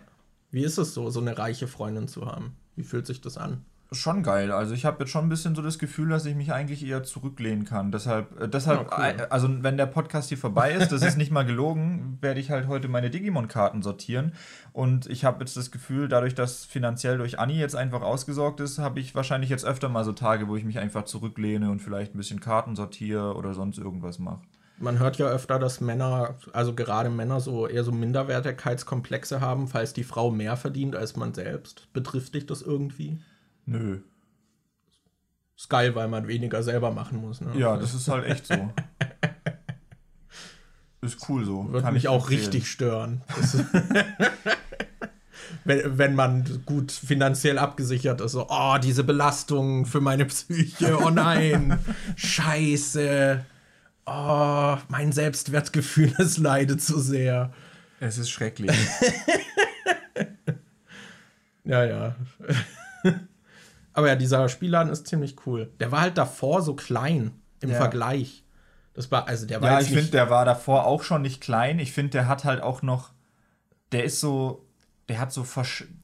[0.50, 2.56] Wie ist es so, so eine reiche Freundin zu haben?
[2.76, 3.64] Wie fühlt sich das an?
[3.96, 4.52] Schon geil.
[4.52, 7.04] Also ich habe jetzt schon ein bisschen so das Gefühl, dass ich mich eigentlich eher
[7.04, 7.92] zurücklehnen kann.
[7.92, 9.22] Deshalb, äh, deshalb, Ja, cool.
[9.22, 12.52] äh, also wenn der Podcast hier vorbei ist, das ist nicht mal gelogen, werde ich
[12.52, 14.34] halt heute meine Digimon-Karten sortieren.
[14.74, 18.78] Und ich habe jetzt das Gefühl, dadurch, dass finanziell durch Anni jetzt einfach ausgesorgt ist,
[18.80, 22.14] habe ich wahrscheinlich jetzt öfter mal so Tage, wo ich mich einfach zurücklehne und vielleicht
[22.14, 24.42] ein bisschen Karten sortiere oder sonst irgendwas mache.
[24.78, 29.94] Man hört ja öfter, dass Männer, also gerade Männer, so eher so Minderwertigkeitskomplexe haben, falls
[29.94, 31.88] die Frau mehr verdient als man selbst.
[31.94, 33.20] Betrifft dich das irgendwie?
[33.66, 34.00] Nö.
[35.58, 37.42] Ist geil, weil man weniger selber machen muss.
[37.42, 37.58] Ne?
[37.58, 38.56] Ja, das ist halt echt so.
[41.02, 41.72] Ist cool so.
[41.72, 43.22] Wird Kann mich ich auch richtig stören.
[45.64, 51.10] Wenn, wenn man gut finanziell abgesichert ist, so, oh, diese Belastung für meine Psyche, oh
[51.10, 51.80] nein,
[52.16, 53.44] scheiße,
[54.06, 57.52] oh, mein Selbstwertgefühl, es leidet zu sehr.
[58.00, 58.76] Es ist schrecklich.
[61.64, 62.16] Ja, ja.
[63.96, 65.72] Aber ja, dieser Spielladen ist ziemlich cool.
[65.80, 67.32] Der war halt davor so klein
[67.62, 67.78] im Ja.
[67.78, 68.44] Vergleich.
[68.94, 71.80] Das war, also der war Ja, ich finde, der war davor auch schon nicht klein.
[71.80, 73.12] Ich finde, der hat halt auch noch,
[73.94, 74.66] der ist so,
[75.10, 75.46] der hat so,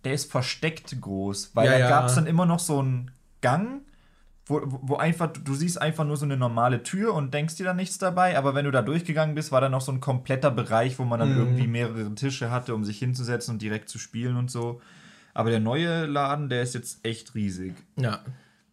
[0.06, 1.90] der ist versteckt groß, weil Ja, da ja.
[1.90, 3.82] gab es dann immer noch so einen Gang,
[4.46, 7.74] wo, wo einfach, du siehst einfach nur so eine normale Tür und denkst dir da
[7.74, 10.98] nichts dabei, aber wenn du da durchgegangen bist, war da noch so ein kompletter Bereich,
[10.98, 11.38] wo man dann Mhm.
[11.38, 14.82] irgendwie mehrere Tische hatte, um sich hinzusetzen und direkt zu spielen und so.
[15.34, 17.74] Aber der neue Laden, der ist jetzt echt riesig.
[17.98, 18.20] Ja,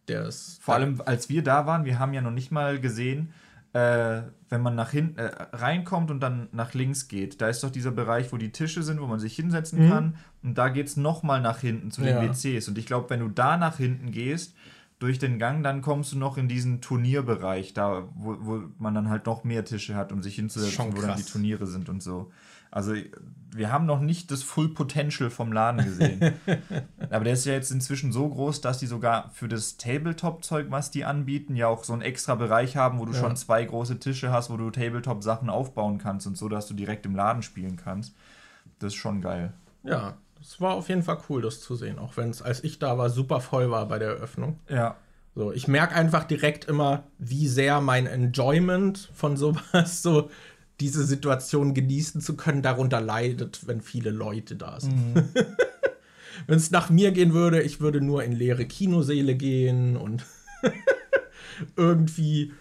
[0.08, 0.58] der ist.
[0.62, 3.32] Vor allem, als wir da waren, wir haben ja noch nicht mal gesehen,
[3.74, 7.70] äh, wenn man nach hinten äh, reinkommt und dann nach links geht, da ist doch
[7.70, 9.90] dieser Bereich, wo die Tische sind, wo man sich hinsetzen Mhm.
[9.90, 10.14] kann.
[10.42, 12.22] Und da geht es nochmal nach hinten zu den Ja.
[12.22, 12.66] WCs.
[12.68, 14.54] Und ich glaube, wenn du da nach hinten gehst,
[14.98, 19.08] durch den Gang, dann kommst du noch in diesen Turnierbereich, da, wo, wo man dann
[19.10, 21.22] halt noch mehr Tische hat, um sich hinzusetzen, wo dann die.
[21.22, 22.32] Turniere sind und so.
[22.70, 22.94] Also,
[23.50, 26.34] wir haben noch nicht das Full Potential vom Laden gesehen.
[27.10, 30.90] Aber der ist ja jetzt inzwischen so groß, dass die sogar für das Tabletop-Zeug, was
[30.90, 33.20] die anbieten, ja auch so einen extra Bereich haben, wo du Ja.
[33.20, 37.06] schon zwei große Tische hast, wo du Tabletop-Sachen aufbauen kannst und so, dass du direkt
[37.06, 38.14] im Laden spielen kannst.
[38.80, 39.52] Das ist schon geil.
[39.82, 42.78] Ja, das war auf jeden Fall cool, das zu sehen, auch wenn es, als ich
[42.78, 44.58] da war, super voll war bei der Eröffnung.
[44.68, 44.96] Ja.
[45.34, 50.30] So, ich merke einfach direkt immer, wie sehr mein Enjoyment von sowas, so
[50.80, 55.14] diese Situation genießen zu können, darunter leidet, wenn viele Leute da sind.
[56.46, 60.24] wenn es nach mir gehen würde, ich würde nur in leere Kinosäle gehen und
[61.76, 62.52] irgendwie,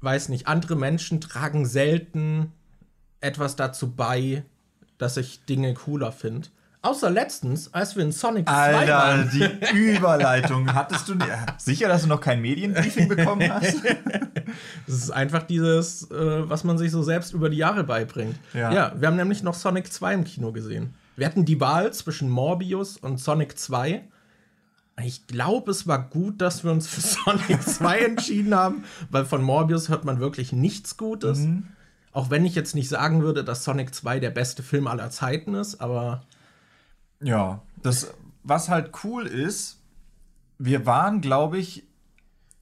[0.00, 2.52] weiß nicht, andere Menschen tragen selten
[3.20, 4.44] etwas dazu bei,
[4.98, 6.48] dass ich Dinge cooler finde.
[6.82, 9.30] Außer letztens, als wir in Sonic 2 Alter, waren.
[9.30, 10.72] die Überleitung.
[10.72, 13.76] Hattest du ja, sicher, dass du noch kein Medienbriefing bekommen hast?
[14.86, 18.34] Das ist einfach dieses, äh, was man sich so selbst über die Jahre beibringt.
[18.52, 18.72] Ja.
[18.72, 18.92] Ja.
[18.98, 20.92] wir haben nämlich noch Sonic 2 im Kino gesehen.
[21.14, 24.02] Wir hatten die Wahl zwischen Morbius und Sonic 2.
[25.04, 29.42] Ich glaube, es war gut, dass wir uns für Sonic 2 entschieden haben, weil von
[29.42, 31.46] Morbius hört man wirklich nichts Gutes.
[32.12, 35.54] Auch wenn ich jetzt nicht sagen würde, dass Sonic 2 der beste Film aller Zeiten
[35.54, 36.24] ist, aber
[37.22, 39.80] Ja, das, was halt cool ist,
[40.58, 41.84] wir waren, glaube ich,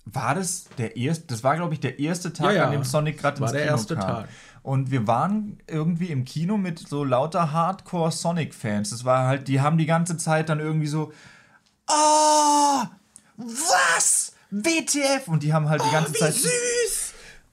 [0.05, 2.65] war das der erste, das war, glaube ich, der erste Tag, Ja, ja.
[2.67, 4.07] an dem Sonic gerade War ins der Kino erste kam.
[4.07, 4.29] Tag.
[4.63, 8.91] Und wir waren irgendwie im Kino mit so lauter Hardcore-Sonic-Fans.
[8.91, 11.13] Das war halt, die haben die ganze Zeit dann irgendwie so,
[11.89, 12.83] oh,
[13.37, 14.33] was?
[14.51, 15.29] WTF?
[15.29, 16.35] Und die haben halt die ganze Zeit.
[16.35, 17.13] süß!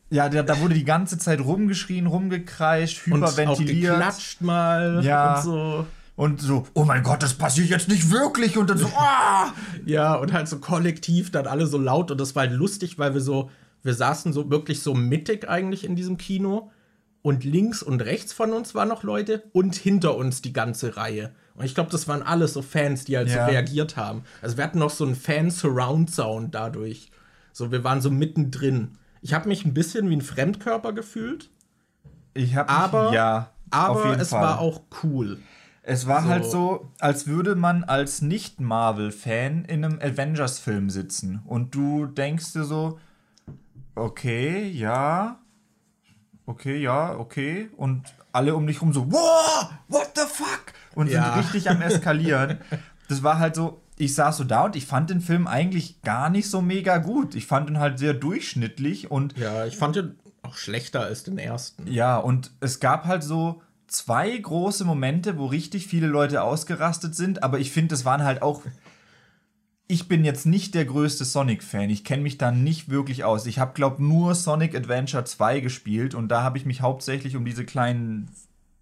[0.09, 3.93] Ja, da, da wurde die ganze Zeit rumgeschrien, rumgekreischt, Und auch hyperventiliert.
[3.95, 5.35] geklatscht mal Ja.
[5.37, 5.87] und so.
[6.15, 8.57] Und so, oh mein Gott, das passiert jetzt nicht wirklich.
[8.57, 9.51] Und dann so, ah!
[9.85, 13.13] Ja, und halt so kollektiv dann alle so laut und das war halt lustig, weil
[13.13, 13.49] wir so,
[13.83, 16.71] wir saßen so wirklich so mittig eigentlich in diesem Kino
[17.21, 21.31] und links und rechts von uns waren noch Leute und hinter uns die ganze Reihe.
[21.55, 23.45] Und ich glaube, das waren alles so Fans, die halt Ja.
[23.45, 24.23] so reagiert haben.
[24.41, 27.11] Also wir hatten noch so einen Fan-Surround-Sound dadurch.
[27.51, 28.97] So, wir waren so mittendrin.
[29.21, 31.49] Ich habe mich ein bisschen wie ein Fremdkörper gefühlt,
[32.33, 34.41] Ich habe aber, ja, aber es Fall.
[34.41, 35.39] war auch cool.
[35.87, 36.29] Es war So.
[36.29, 41.41] halt so, als würde man als Nicht-Marvel-Fan in einem Avengers-Film sitzen.
[41.45, 42.99] Und du denkst dir so,
[43.95, 45.39] okay, ja,
[46.45, 47.69] okay, ja, okay.
[47.77, 50.73] Und alle um dich rum so, wow, what the fuck?
[50.95, 51.23] Und Ja.
[51.33, 52.57] sind richtig am Eskalieren.
[53.07, 56.29] das war halt so, ich saß so da und ich fand den Film eigentlich gar
[56.29, 57.35] nicht so mega gut.
[57.35, 61.37] Ich fand ihn halt sehr durchschnittlich und Ja, ich fand den auch schlechter als den
[61.37, 61.87] ersten.
[61.87, 67.43] ja, und es gab halt so zwei große Momente, wo richtig viele Leute ausgerastet sind,
[67.43, 68.61] aber ich finde, das waren halt auch.
[69.87, 71.91] Ich bin jetzt nicht der größte Sonic-Fan.
[71.91, 73.45] Ich kenne mich da nicht wirklich aus.
[73.45, 77.45] Ich habe, glaube nur Sonic Adventure 2 gespielt und da habe ich mich hauptsächlich um
[77.45, 78.29] diese kleinen.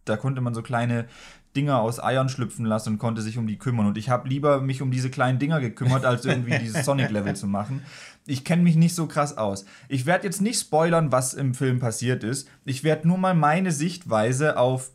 [0.05, 1.07] Da konnte man so kleine
[1.55, 3.85] Dinger aus Eiern schlüpfen lassen und konnte sich um die kümmern.
[3.85, 7.47] Und ich habe lieber mich um diese kleinen Dinger gekümmert, als irgendwie dieses Sonic-Level zu
[7.47, 7.83] machen.
[8.25, 9.65] Ich kenne mich nicht so krass aus.
[9.89, 12.47] Ich werde jetzt nicht spoilern, was im Film passiert ist.
[12.65, 14.91] Ich werde nur mal meine Sichtweise auf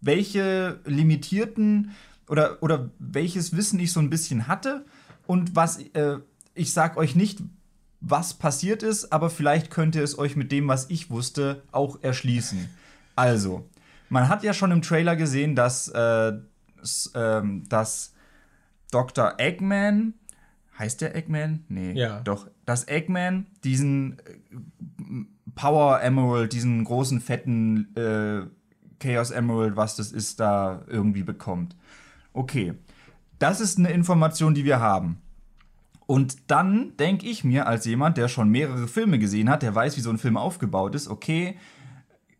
[0.00, 1.92] welche limitierten
[2.28, 4.84] oder, oder welches Wissen ich so ein bisschen hatte
[5.26, 6.18] und was äh,
[6.54, 7.40] ich sag euch nicht,
[8.00, 12.02] was passiert ist, aber vielleicht könnt ihr es euch mit dem, was ich wusste, auch
[12.02, 12.68] erschließen.
[13.16, 13.68] Also,
[14.08, 16.32] man hat ja schon im Trailer gesehen, dass, äh,
[17.14, 18.12] ähm, dass
[18.90, 19.34] Dr.
[19.38, 20.14] Eggman,
[20.78, 21.64] heißt der Eggman?
[21.68, 22.20] Nee, Ja.
[22.20, 25.24] doch, dass Eggman diesen äh,
[25.54, 28.46] Power Emerald, diesen großen, fetten äh,
[28.98, 31.76] Chaos Emerald, was das ist, da irgendwie bekommt.
[32.32, 32.74] Okay,
[33.38, 35.18] das ist eine Information, die wir haben.
[36.06, 39.96] Und dann denke ich mir, als jemand, der schon mehrere Filme gesehen hat, der weiß,
[39.96, 41.56] wie so ein Film aufgebaut ist, okay,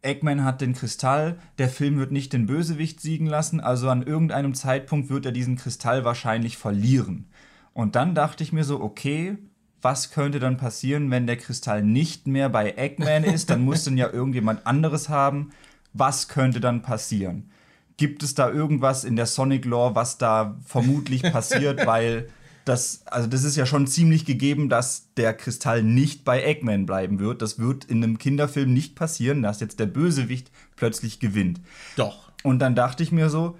[0.02, 4.52] Eggman hat den Kristall, der Film wird nicht den Bösewicht siegen lassen, also an irgendeinem
[4.52, 7.26] Zeitpunkt wird er diesen Kristall wahrscheinlich verlieren.
[7.72, 9.38] Und dann dachte ich mir so, okay,
[9.84, 13.50] was könnte dann passieren, wenn der Kristall nicht mehr bei Eggman ist?
[13.50, 15.50] Dann muss den ja irgendjemand anderes haben.
[15.92, 17.50] Was könnte dann passieren?
[17.96, 22.28] Gibt es da irgendwas in der Sonic Lore, was da vermutlich passiert, weil
[22.64, 27.18] das, also das ist ja schon ziemlich gegeben, dass der Kristall nicht bei Eggman bleiben
[27.20, 27.42] wird.
[27.42, 31.60] Das wird in einem Kinderfilm nicht passieren, dass jetzt der Bösewicht plötzlich gewinnt.
[31.96, 32.32] Doch.
[32.42, 33.58] Und dann dachte ich mir so,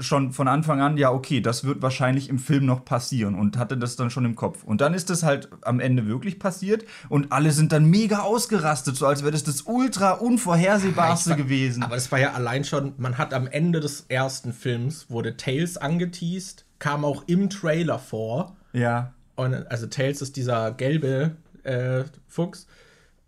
[0.00, 3.76] schon von Anfang an, ja, okay, das wird wahrscheinlich im Film noch passieren und hatte
[3.76, 4.64] das dann schon im Kopf.
[4.64, 8.96] Und dann ist das halt am Ende wirklich passiert und alle sind dann mega ausgerastet,
[8.96, 11.82] so als wäre das das ultra unvorhersehbarste war- gewesen.
[11.82, 15.76] Aber es war ja allein schon, man hat am Ende des ersten Films, wurde Tails
[15.76, 18.56] angeteased, kam auch im Trailer vor.
[18.72, 21.32] ja, Und, also Tails ist dieser gelbe
[21.64, 22.66] äh, Fuchs.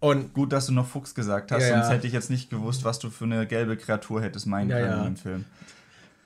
[0.03, 1.93] Und gut, dass du noch Fuchs gesagt hast, Ja, sonst ja.
[1.95, 5.07] hätte ich jetzt nicht gewusst, was du für eine gelbe Kreatur hättest meinen Ja, können
[5.09, 5.45] im Film.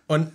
[0.07, 0.31] Und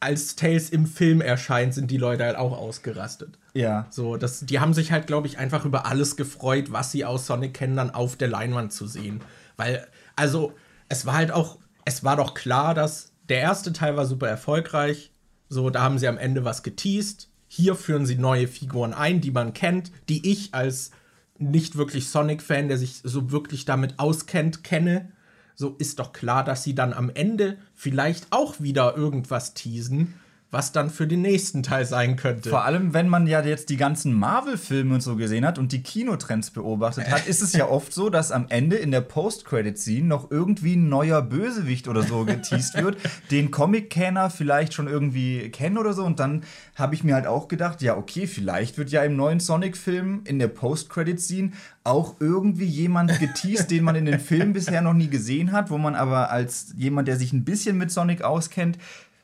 [0.00, 3.38] als Tails im Film erscheint, sind die Leute halt auch ausgerastet.
[3.52, 3.86] Ja.
[3.90, 7.26] So, das, die haben sich halt, glaube ich, einfach über alles gefreut, was sie aus
[7.26, 9.20] Sonic kennen, dann auf der Leinwand zu sehen.
[9.56, 9.86] Weil,
[10.16, 10.54] also,
[10.88, 15.12] es war halt auch, es war doch klar, dass der erste Teil war super erfolgreich.
[15.48, 17.28] So, da haben sie am Ende was geteased.
[17.46, 20.92] Hier führen sie neue Figuren ein, die man kennt, die ich als
[21.38, 25.12] nicht wirklich Sonic-Fan, der sich so wirklich damit auskennt, kenne.
[25.60, 30.14] So ist doch klar, dass sie dann am Ende vielleicht auch wieder irgendwas teasen,
[30.50, 32.50] was dann für den nächsten Teil sein könnte.
[32.50, 35.82] Vor allem, wenn man ja jetzt die ganzen Marvel-Filme und so gesehen hat und die
[35.82, 40.30] Kinotrends beobachtet hat, ist es ja oft so, dass am Ende in der Post-Credit-Scene noch
[40.30, 42.96] irgendwie ein neuer Bösewicht oder so geteased wird,
[43.30, 46.04] den Comic-Kenner vielleicht schon irgendwie kennen oder so.
[46.04, 46.42] Und dann
[46.74, 50.40] habe ich mir halt auch gedacht, ja, okay, vielleicht wird ja im neuen Sonic-Film in
[50.40, 51.52] der Post-Credit-Scene
[51.84, 55.78] auch irgendwie jemand geteased, den man in den Filmen bisher noch nie gesehen hat, wo
[55.78, 58.78] man aber als jemand, der sich ein bisschen mit Sonic auskennt,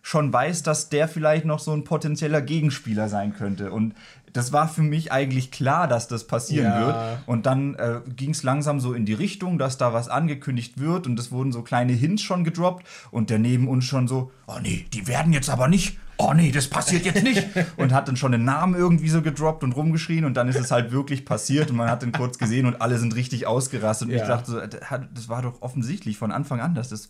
[0.06, 3.72] schon weiß, dass der vielleicht noch so ein potenzieller Gegenspieler sein könnte.
[3.72, 3.92] Und
[4.32, 6.86] das war für mich eigentlich klar, dass das passieren Ja.
[6.86, 6.96] wird.
[7.26, 11.08] Und dann äh, ging es langsam so in die Richtung, dass da was angekündigt wird
[11.08, 14.60] und es wurden so kleine Hints schon gedroppt und der neben uns schon so, oh
[14.62, 15.98] nee, die werden jetzt aber nicht.
[16.18, 17.44] Oh nee, das passiert jetzt nicht.
[17.76, 20.70] und hat dann schon den Namen irgendwie so gedroppt und rumgeschrien und dann ist es
[20.70, 24.06] halt wirklich passiert und man hat den kurz gesehen und alle sind richtig ausgerastet.
[24.08, 24.22] Und Ja.
[24.22, 24.68] ich dachte so, äh,
[25.12, 27.08] das war doch offensichtlich von Anfang an, dass das.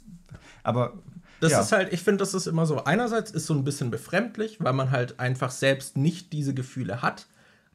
[0.63, 0.95] Aber.
[1.41, 1.61] Das ja.
[1.61, 2.84] ist halt, ich finde, das ist immer so.
[2.84, 7.26] Einerseits ist so ein bisschen befremdlich, weil man halt einfach selbst nicht diese Gefühle hat.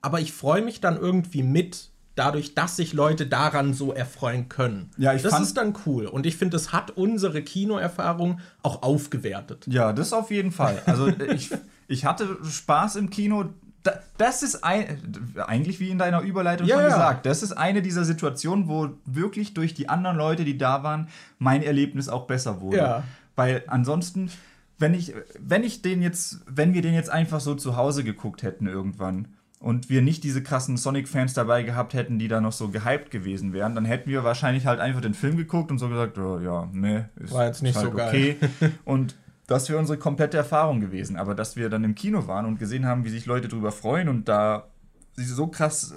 [0.01, 4.89] Aber ich freue mich dann irgendwie mit, dadurch, dass sich Leute daran so erfreuen können.
[4.97, 6.07] Ja, ich das fand- ist dann cool.
[6.07, 9.65] Und ich finde, es hat unsere Kinoerfahrung auch aufgewertet.
[9.67, 10.81] Ja, das auf jeden Fall.
[10.85, 11.51] Also ich,
[11.87, 13.45] ich hatte Spaß im Kino.
[13.83, 17.25] Da- Das ist ein, eigentlich wie in deiner Überleitung Ja, schon gesagt.
[17.25, 21.07] Das ist eine dieser Situationen, wo wirklich durch die anderen Leute, die da waren,
[21.39, 22.77] mein Erlebnis auch besser wurde.
[22.77, 23.03] Ja.
[23.35, 24.29] Weil ansonsten,
[24.77, 28.43] wenn ich, wenn ich den jetzt, wenn wir den jetzt einfach so zu Hause geguckt
[28.43, 29.29] hätten irgendwann
[29.59, 33.53] und wir nicht diese krassen Sonic-Fans dabei gehabt hätten, die da noch so gehypt gewesen
[33.53, 36.67] wären, dann hätten wir wahrscheinlich halt einfach den Film geguckt und so gesagt, oh, ja,
[36.73, 38.37] ne, ist, War jetzt nicht halt so geil.
[38.39, 38.71] okay.
[38.85, 39.15] Und
[39.51, 41.17] das wäre unsere komplette Erfahrung gewesen.
[41.17, 44.07] Aber dass wir dann im Kino waren und gesehen haben, wie sich Leute drüber freuen
[44.07, 44.69] und da
[45.13, 45.93] sich so krass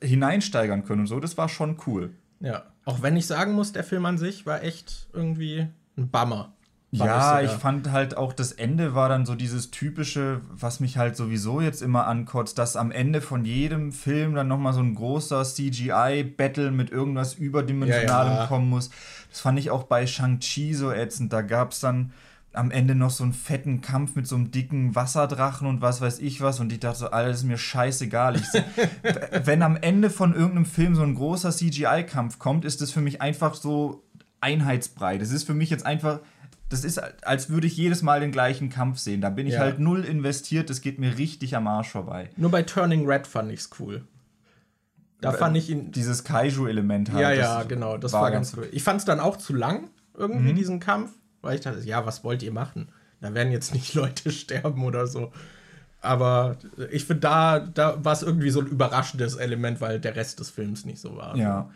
[0.00, 2.10] äh, hineinsteigern können und so, das war schon cool.
[2.40, 2.64] Ja.
[2.84, 5.68] Auch wenn ich sagen muss, der Film an sich war echt irgendwie
[5.98, 6.52] ein Bummer.
[6.90, 7.60] Ja, ich sogar.
[7.60, 11.82] fand halt auch das Ende war dann so dieses typische, was mich halt sowieso jetzt
[11.82, 16.90] immer ankotzt, dass am Ende von jedem Film dann nochmal so ein großer CGI-Battle mit
[16.90, 18.46] irgendwas Überdimensionalem Ja, ja.
[18.46, 18.88] kommen muss.
[19.28, 21.30] Das fand ich auch bei Shang-Chi so ätzend.
[21.30, 22.12] Da gab es dann
[22.54, 26.20] am Ende noch so einen fetten Kampf mit so einem dicken Wasserdrachen und was weiß
[26.20, 26.58] ich was.
[26.58, 28.36] Und ich dachte so, Alter, das ist mir scheißegal.
[28.36, 28.46] Ich,
[29.44, 33.20] wenn am Ende von irgendeinem Film so ein großer CGI-Kampf kommt, ist das für mich
[33.20, 34.02] einfach so
[34.40, 35.18] einheitsbrei.
[35.18, 36.20] Das ist für mich jetzt einfach,
[36.68, 39.20] das ist, als würde ich jedes Mal den gleichen Kampf sehen.
[39.20, 39.60] Da bin ich Ja.
[39.60, 42.30] halt null investiert, das geht mir richtig am Arsch vorbei.
[42.36, 44.04] Nur bei Turning Red fand ich's cool.
[45.20, 45.90] Da fand ich ihn.
[45.90, 47.20] Dieses Kaiju-Element halt.
[47.20, 48.68] Ja, ja, genau, das war, ganz cool.
[48.70, 51.10] Ich fand es dann auch zu lang, irgendwie, diesen Kampf,
[51.42, 52.88] weil ich dachte, ja, was wollt ihr machen?
[53.20, 55.32] Da werden jetzt nicht Leute sterben oder so.
[56.00, 56.56] Aber
[56.92, 60.50] ich finde, da, da war es irgendwie so ein überraschendes Element, weil der Rest des
[60.50, 61.36] Films nicht so war.
[61.36, 61.68] Ja.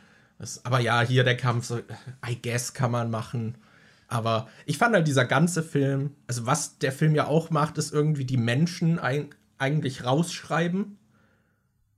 [0.43, 1.78] Das, aber ja, hier der Kampf, so,
[2.28, 3.55] I guess kann man machen.
[4.09, 7.93] Aber ich fand halt dieser ganze Film, also was der Film ja auch macht, ist
[7.93, 10.99] irgendwie die Menschen ein, eigentlich rausschreiben.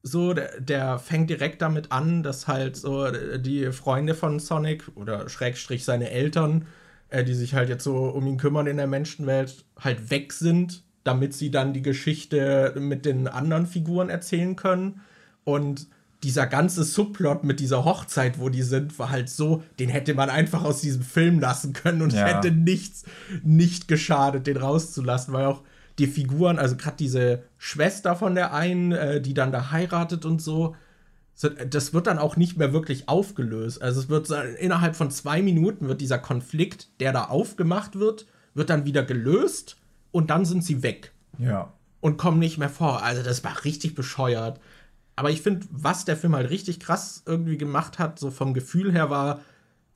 [0.02, 5.30] So, der, der fängt direkt damit an, dass halt so die Freunde von Sonic oder
[5.30, 6.66] Schrägstrich seine Eltern,
[7.08, 10.84] äh, die sich halt jetzt so um ihn kümmern in der Menschenwelt, halt weg sind,
[11.02, 15.00] damit sie dann die Geschichte mit den anderen Figuren erzählen können.
[15.44, 15.88] Und
[16.24, 20.30] dieser ganze Subplot mit dieser Hochzeit, wo die sind, war halt so, den hätte man
[20.30, 22.26] einfach aus diesem Film lassen können und Ja.
[22.26, 23.04] hätte nichts,
[23.42, 25.62] nicht geschadet, den rauszulassen, weil auch
[25.98, 30.42] die Figuren, also gerade diese Schwester von der einen, äh, die dann da heiratet und
[30.42, 30.74] so,
[31.36, 33.82] so, das wird dann auch nicht mehr wirklich aufgelöst.
[33.82, 38.26] Also es wird so, innerhalb von zwei Minuten wird dieser Konflikt, der da aufgemacht wird,
[38.54, 39.76] wird dann wieder gelöst
[40.12, 41.72] und dann sind sie weg Ja.
[42.00, 43.02] und kommen nicht mehr vor.
[43.02, 44.60] Also das war richtig bescheuert.
[45.16, 48.92] Aber ich finde, was der Film halt richtig krass irgendwie gemacht hat, so vom Gefühl
[48.92, 49.40] her, war,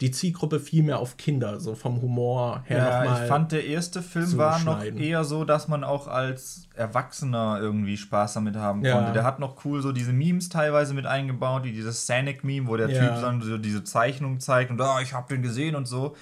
[0.01, 3.21] die Zielgruppe viel mehr auf Kinder, so vom Humor her Ja, nochmal.
[3.25, 7.97] ich fand, der erste Film war noch eher so, dass man auch als Erwachsener irgendwie
[7.97, 8.95] Spaß damit haben Ja.
[8.95, 9.13] konnte.
[9.13, 12.91] Der hat noch cool so diese Memes teilweise mit eingebaut, wie dieses Sanic-Meme, wo der
[12.91, 12.99] Ja.
[13.11, 16.15] Typ dann so diese Zeichnung zeigt und ah, ich hab den gesehen und so.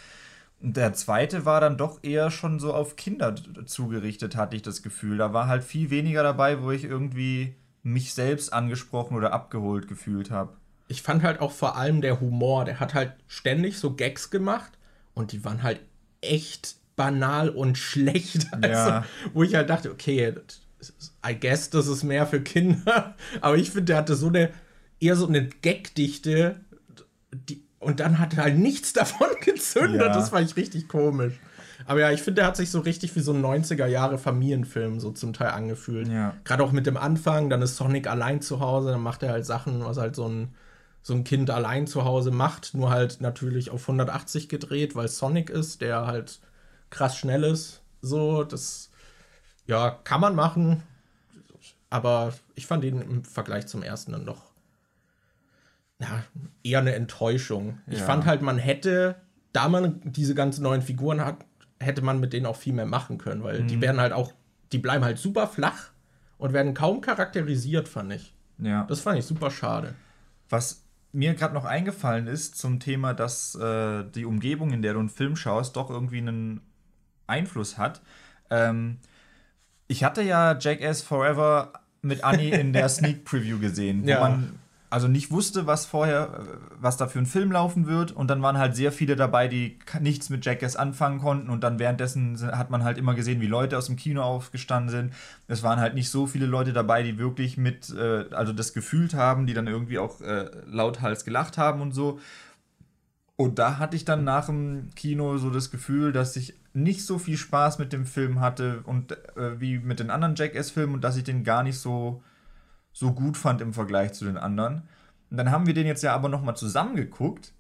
[0.62, 3.34] Und der zweite war dann doch eher schon so auf Kinder
[3.66, 5.18] zugerichtet, hatte ich das Gefühl.
[5.18, 7.54] Da war halt viel weniger dabei, wo ich irgendwie
[7.86, 10.52] mich selbst angesprochen oder abgeholt gefühlt habe.
[10.88, 14.72] ich fand halt auch vor allem der Humor, der hat halt ständig so Gags gemacht
[15.14, 15.80] und die waren halt
[16.20, 18.48] echt banal und schlecht.
[18.52, 19.04] Also, Ja.
[19.34, 20.34] wo ich halt dachte, okay,
[21.26, 23.14] I guess, das ist mehr für Kinder.
[23.40, 24.50] Aber ich finde, der hatte so eine,
[25.00, 26.60] eher so eine Gagdichte,
[27.48, 30.00] die, und dann hat er halt nichts davon gezündet.
[30.02, 30.12] Ja.
[30.12, 31.34] Das fand ich richtig komisch.
[31.86, 34.98] Aber ja, ich finde, der hat sich so richtig wie so ein 90er Jahre Familienfilm
[35.00, 36.08] so zum Teil angefühlt.
[36.08, 36.34] Ja.
[36.44, 39.46] Gerade auch mit dem Anfang, dann ist Sonic allein zu Hause, dann macht er halt
[39.46, 40.54] Sachen, was halt so ein,
[41.02, 45.48] so ein Kind allein zu Hause macht, nur halt natürlich auf 180 gedreht, weil Sonic
[45.50, 46.40] ist, der halt
[46.90, 47.82] krass schnell ist.
[48.02, 48.90] So, das,
[49.66, 50.82] ja, kann man machen.
[51.88, 54.42] Aber ich fand ihn im Vergleich zum ersten dann doch
[55.98, 56.24] ja,
[56.62, 57.78] eher eine Enttäuschung.
[57.86, 58.04] Ich Ja.
[58.04, 59.16] fand halt, man hätte,
[59.52, 61.36] da man diese ganzen neuen Figuren hat,
[61.80, 63.68] hätte man mit denen auch viel mehr machen können, weil Mhm.
[63.68, 64.32] die werden halt auch,
[64.72, 65.90] die bleiben halt super flach
[66.38, 68.34] und werden kaum charakterisiert, fand ich.
[68.58, 68.84] Ja.
[68.84, 69.94] Das fand ich super schade.
[70.48, 75.00] Was mir gerade noch eingefallen ist zum Thema, dass äh, die Umgebung, in der du
[75.00, 76.60] einen Film schaust, doch irgendwie einen
[77.26, 78.00] Einfluss hat.
[78.50, 78.98] Ähm,
[79.88, 81.72] ich hatte ja Jackass Forever
[82.02, 84.20] mit Annie in der Sneak Preview gesehen, wo Ja.
[84.20, 84.58] man
[84.88, 88.12] also nicht wusste, was vorher, äh, was da für ein Film laufen wird.
[88.12, 91.50] Und dann waren halt sehr viele dabei, die nichts mit Jackass anfangen konnten.
[91.50, 95.12] Und dann währenddessen hat man halt immer gesehen, wie Leute aus dem Kino aufgestanden sind.
[95.48, 99.14] Es waren halt nicht so viele Leute dabei, die wirklich mit, äh, also das gefühlt
[99.14, 102.18] haben, die dann irgendwie auch äh, lauthals gelacht haben und so.
[103.36, 107.18] Und da hatte ich dann nach dem Kino so das Gefühl, dass ich nicht so
[107.18, 111.16] viel Spaß mit dem Film hatte und äh, wie mit den anderen Jackass-Filmen und dass
[111.16, 112.22] ich den gar nicht so,
[112.96, 114.84] so gut fand im Vergleich zu den anderen.
[115.30, 117.52] Und dann haben wir den jetzt ja aber nochmal zusammengeguckt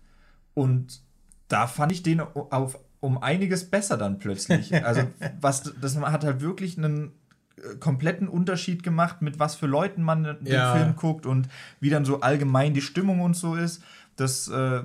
[0.54, 1.02] und
[1.48, 4.72] da fand ich den auf, um einiges besser dann plötzlich.
[4.84, 5.02] Also,
[5.40, 7.12] was, das hat halt wirklich einen
[7.58, 10.74] äh, kompletten Unterschied gemacht, mit was für Leuten man den Ja.
[10.74, 11.48] Film guckt und
[11.80, 13.82] wie dann so allgemein die Stimmung und so ist.
[14.16, 14.84] Das äh,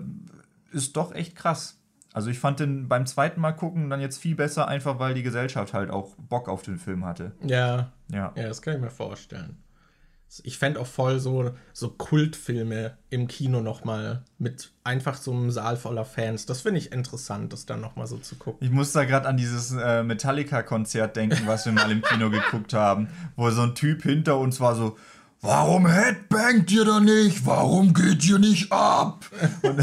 [0.73, 1.77] ist doch echt krass.
[2.11, 5.23] Also ich fand den beim zweiten Mal gucken dann jetzt viel besser, einfach weil die
[5.23, 7.31] Gesellschaft halt auch Bock auf den Film hatte.
[7.41, 8.33] Ja, Ja.
[8.35, 9.55] ja, das kann ich mir vorstellen.
[10.43, 15.51] Ich fände auch voll so, so Kultfilme im Kino noch mal mit einfach so einem
[15.51, 16.45] Saal voller Fans.
[16.45, 18.65] Das finde ich interessant, das dann noch mal so zu gucken.
[18.65, 22.73] Ich muss da gerade an dieses äh, Metallica-Konzert denken, was wir mal im Kino geguckt
[22.73, 24.97] haben, wo so ein Typ hinter uns war so,
[25.41, 27.45] warum headbangt ihr da nicht?
[27.45, 29.25] Warum geht ihr nicht ab?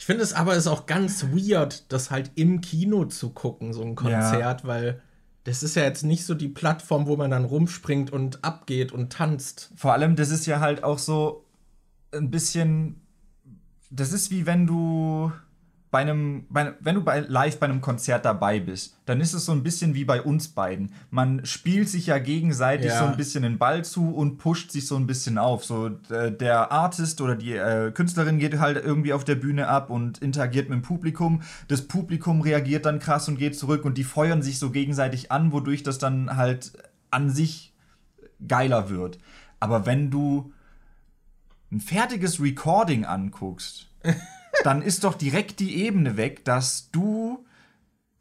[0.00, 3.82] Ich finde es aber ist auch ganz weird, das halt im Kino zu gucken, so
[3.82, 5.02] ein Konzert, weil
[5.48, 9.10] das ist ja jetzt nicht so die Plattform, wo man dann rumspringt und abgeht und
[9.10, 9.72] tanzt.
[9.76, 11.46] Vor allem, das ist ja halt auch so
[12.12, 13.00] ein bisschen.
[13.90, 15.32] Das ist wie wenn du
[15.90, 19.46] bei einem, bei, wenn du bei, live bei einem Konzert dabei bist, dann ist es
[19.46, 20.92] so ein bisschen wie bei uns beiden.
[21.10, 22.98] Man spielt sich ja gegenseitig Ja.
[22.98, 25.64] so ein bisschen den Ball zu und pusht sich so ein bisschen auf.
[25.64, 29.88] So äh, der Artist oder die äh, Künstlerin geht halt irgendwie auf der Bühne ab
[29.88, 31.40] und interagiert mit dem Publikum.
[31.68, 35.52] Das Publikum reagiert dann krass und geht zurück und die feuern sich so gegenseitig an,
[35.52, 36.72] wodurch das dann halt
[37.10, 37.72] an sich
[38.46, 39.18] geiler wird.
[39.58, 40.52] Aber wenn du
[41.72, 43.86] ein fertiges Recording anguckst,
[44.64, 47.44] dann ist doch direkt die Ebene weg, dass du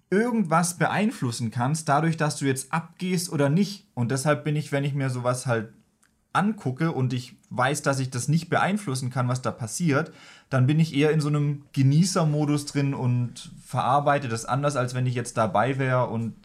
[0.09, 3.88] irgendwas beeinflussen kannst, dadurch, dass du jetzt abgehst oder nicht.
[3.93, 5.73] Und deshalb bin ich, wenn ich mir sowas halt
[6.33, 10.11] angucke und ich weiß, dass ich das nicht beeinflussen kann, was da passiert,
[10.49, 15.07] dann bin ich eher in so einem Genießermodus drin und verarbeite das anders, als wenn
[15.07, 16.35] ich jetzt dabei wäre und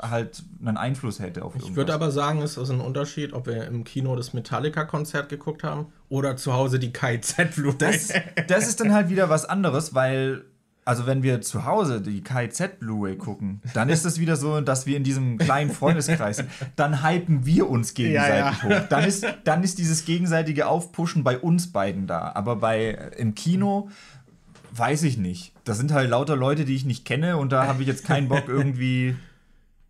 [0.00, 3.66] halt einen Einfluss hätte auf Ich würde aber sagen, es ist ein Unterschied, ob wir
[3.66, 7.72] im Kino das Metallica-Konzert geguckt haben oder zu Hause die KZ Blu.
[7.72, 8.12] das,
[8.46, 10.44] das ist dann halt wieder was anderes, weil,
[10.84, 14.86] also wenn wir zu Hause die KZ Blu-ray gucken, dann ist es wieder so, dass
[14.86, 16.50] wir in diesem kleinen Freundeskreis sind.
[16.76, 18.80] Dann hypen wir uns gegenseitig Ja, ja.
[18.82, 18.88] hoch.
[18.88, 22.32] Dann ist, dann ist dieses gegenseitige Aufpushen bei uns beiden da.
[22.34, 23.90] Aber bei im Kino
[24.72, 25.52] weiß ich nicht.
[25.64, 28.28] Das sind halt lauter Leute, die ich nicht kenne und da habe ich jetzt keinen
[28.28, 29.16] Bock irgendwie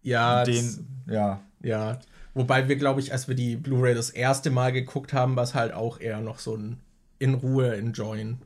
[0.02, 1.40] ja, den, ja.
[1.62, 1.98] Ja,
[2.34, 5.54] wobei wir, glaube ich, als wir die Blu-ray das erste Mal geguckt haben, war es
[5.54, 6.78] halt auch eher noch so ein
[7.18, 8.38] in Ruhe enjoyen.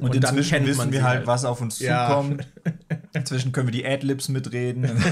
[0.00, 2.08] Und, inzwischen wissen wir sie halt, was auf uns Ja.
[2.08, 2.46] zukommt.
[3.14, 4.88] Inzwischen können wir die Adlibs mitreden.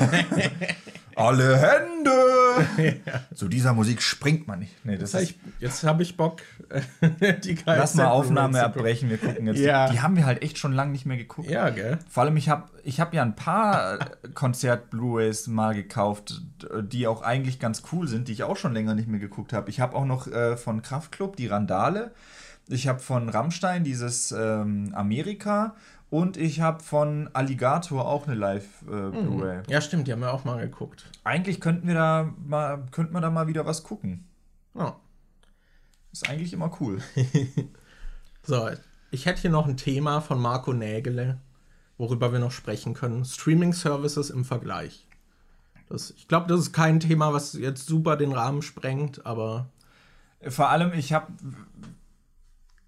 [1.17, 1.90] Alle Hände
[3.35, 4.85] Zu dieser Musik springt man nicht.
[4.85, 6.41] Nee, das ich, jetzt habe ich Bock,
[7.45, 9.59] die KZ lass mal Aufnahme abbrechen, wir gucken jetzt.
[9.59, 9.87] Ja.
[9.87, 11.49] Die, die haben wir halt echt schon lange nicht mehr geguckt.
[11.49, 11.99] Ja, gell?
[12.09, 16.43] Vor allem, ich habe ich hab ja ein paar äh, Konzert-Blu-rays mal gekauft,
[16.83, 19.71] die auch eigentlich ganz cool sind, die ich auch schon länger nicht mehr geguckt habe.
[19.71, 22.13] Ich habe auch noch äh, von Kraftklub die Randale.
[22.69, 25.75] Ich habe von Rammstein dieses ähm, Amerika.
[26.11, 29.63] Und ich habe von Alligator auch eine Live-Blu-ray.
[29.69, 31.09] Ja, stimmt, die haben wir auch mal geguckt.
[31.23, 34.27] Eigentlich könnten wir da mal, könnten wir da mal wieder was gucken.
[34.75, 34.97] Ja.
[36.13, 37.01] Ist eigentlich immer cool.
[38.43, 38.71] So,
[39.11, 41.39] ich hätte hier noch ein Thema von Marco Nägele,
[41.99, 43.25] worüber wir noch sprechen können.
[43.25, 45.07] Streaming-Services im Vergleich.
[45.89, 49.69] Das, ich glaube, das ist kein Thema, was jetzt super den Rahmen sprengt, aber
[50.49, 51.31] Vor allem, ich habe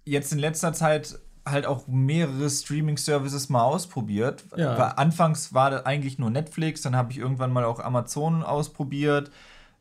[0.05, 4.45] jetzt in letzter Zeit halt auch mehrere Streaming-Services mal ausprobiert.
[4.55, 4.77] Ja.
[4.77, 9.31] Weil anfangs war das eigentlich nur Netflix, dann habe ich irgendwann mal auch Amazon ausprobiert.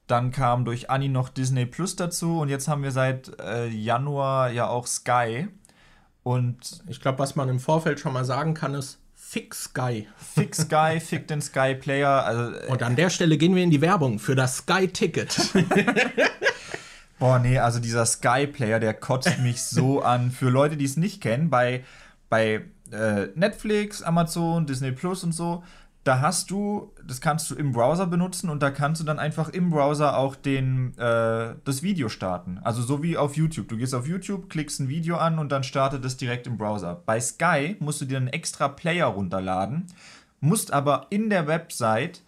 [0.08, 4.50] Dann kam durch Anni noch Disney Plus dazu und jetzt haben wir seit äh, Januar
[4.50, 5.48] ja auch Sky.
[6.24, 10.08] Und ich glaube, was man im Vorfeld schon mal sagen kann, ist Fix Sky.
[10.16, 12.24] Fick Sky, Fick den Sky Player.
[12.24, 15.54] Also, äh, Und an der Stelle gehen wir in die Werbung für das Sky-Ticket.
[17.22, 20.32] Boah, nee, also dieser Sky Player, der kotzt mich so an.
[20.32, 21.84] Für Leute, die es nicht kennen, bei,
[22.28, 25.62] bei äh, Netflix, Amazon, Disney Plus und so,
[26.02, 29.50] da hast du, das kannst du im Browser benutzen und da kannst du dann einfach
[29.50, 32.58] im Browser auch den, äh, das Video starten.
[32.64, 33.68] Also so wie auf YouTube.
[33.68, 37.02] Du gehst auf YouTube, klickst ein Video an und dann startet es direkt im Browser.
[37.06, 39.86] Bei Sky musst du dir einen extra Player runterladen,
[40.40, 42.22] musst aber in der Website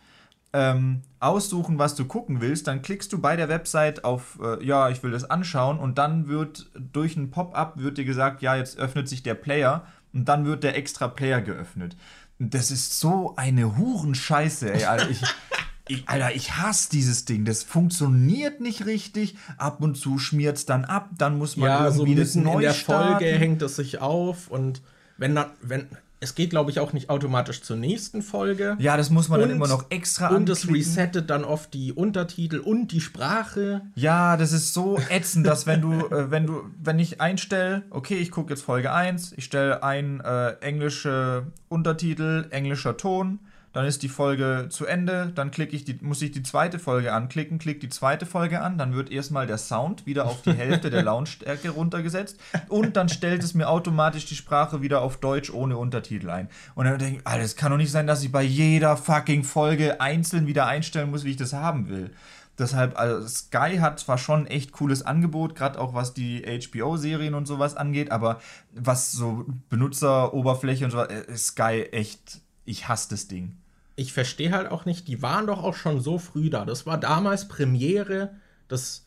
[0.54, 4.88] ähm, aussuchen, was du gucken willst, dann klickst du bei der Website auf, äh, ja,
[4.88, 8.78] ich will das anschauen und dann wird durch ein Pop-up wird dir gesagt, ja, jetzt
[8.78, 11.96] öffnet sich der Player und dann wird der extra Player geöffnet.
[12.38, 15.10] Und das ist so eine Hurenscheiße, ey, Alter.
[15.10, 15.22] Ich,
[15.88, 17.44] ich, Alter, ich hasse dieses Ding.
[17.44, 19.36] Das funktioniert nicht richtig.
[19.58, 22.46] Ab und zu schmiert es dann ab, dann muss man ja, so irgendwie das mitten
[22.46, 23.24] neu in der starten.
[23.24, 24.82] Folge hängt es sich auf und
[25.16, 25.88] wenn dann, wenn,
[26.24, 28.76] es geht, glaube ich, auch nicht automatisch zur nächsten Folge.
[28.80, 31.92] Ja, das muss man dann Und- immer noch extra Und es resettet dann oft die
[31.92, 33.82] Untertitel und die Sprache.
[33.94, 38.16] Ja, das ist so ätzend, dass wenn du, äh, wenn du, wenn ich einstelle, okay,
[38.16, 43.38] ich gucke jetzt Folge 1, ich stelle ein äh, englische Untertitel, englischer Ton,
[43.74, 47.12] dann ist die Folge zu Ende, dann klicke ich die, muss ich die zweite Folge
[47.12, 50.90] anklicken, klicke die zweite Folge an, dann wird erstmal der Sound wieder auf die Hälfte
[50.90, 55.76] der Lautstärke runtergesetzt und dann stellt es mir automatisch die Sprache wieder auf Deutsch ohne
[55.76, 56.48] Untertitel ein.
[56.76, 59.42] Und dann denke ich, Alter, es kann doch nicht sein, dass ich bei jeder fucking
[59.42, 62.12] Folge einzeln wieder einstellen muss, wie ich das haben will.
[62.56, 67.46] Deshalb, also Sky hat zwar schon echt cooles Angebot, gerade auch was die HBO-Serien und
[67.46, 68.40] sowas angeht, aber
[68.72, 73.56] was so Benutzeroberfläche und so, äh, Sky echt, ich hasse das Ding.
[73.96, 76.64] Ich verstehe halt auch nicht, die waren doch auch schon so früh da.
[76.64, 78.34] Das war damals Premiere,
[78.68, 79.04] das,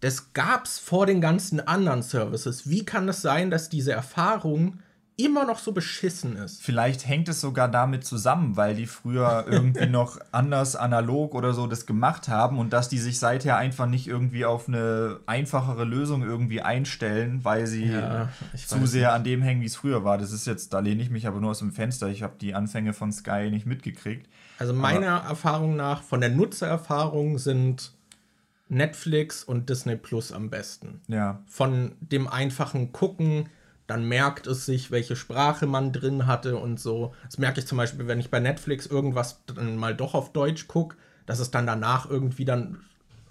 [0.00, 2.68] das gab's vor den ganzen anderen Services.
[2.68, 4.80] Wie kann es sein, dass diese Erfahrung
[5.16, 6.62] immer noch so beschissen ist?
[6.62, 11.66] Vielleicht hängt es sogar damit zusammen, weil die früher irgendwie noch anders analog oder so
[11.66, 16.22] das gemacht haben und dass die sich seither einfach nicht irgendwie auf eine einfachere Lösung
[16.22, 20.18] irgendwie einstellen, weil sie Ja, zu sehr an dem hängen, wie es früher war.
[20.18, 22.08] Das ist jetzt, da lehne ich mich aber nur aus dem Fenster.
[22.08, 24.28] Ich habe die Anfänge von Sky nicht mitgekriegt.
[24.58, 27.92] Also meiner Erfahrung nach, von der Nutzererfahrung sind
[28.68, 31.00] Netflix und Disney Plus am besten.
[31.08, 31.42] Ja.
[31.46, 33.48] Von dem einfachen Gucken,
[33.86, 37.14] dann merkt es sich, welche Sprache man drin hatte und so.
[37.24, 40.68] Das merke ich zum Beispiel, wenn ich bei Netflix irgendwas dann mal doch auf Deutsch
[40.68, 42.80] gucke, dass es dann danach irgendwie dann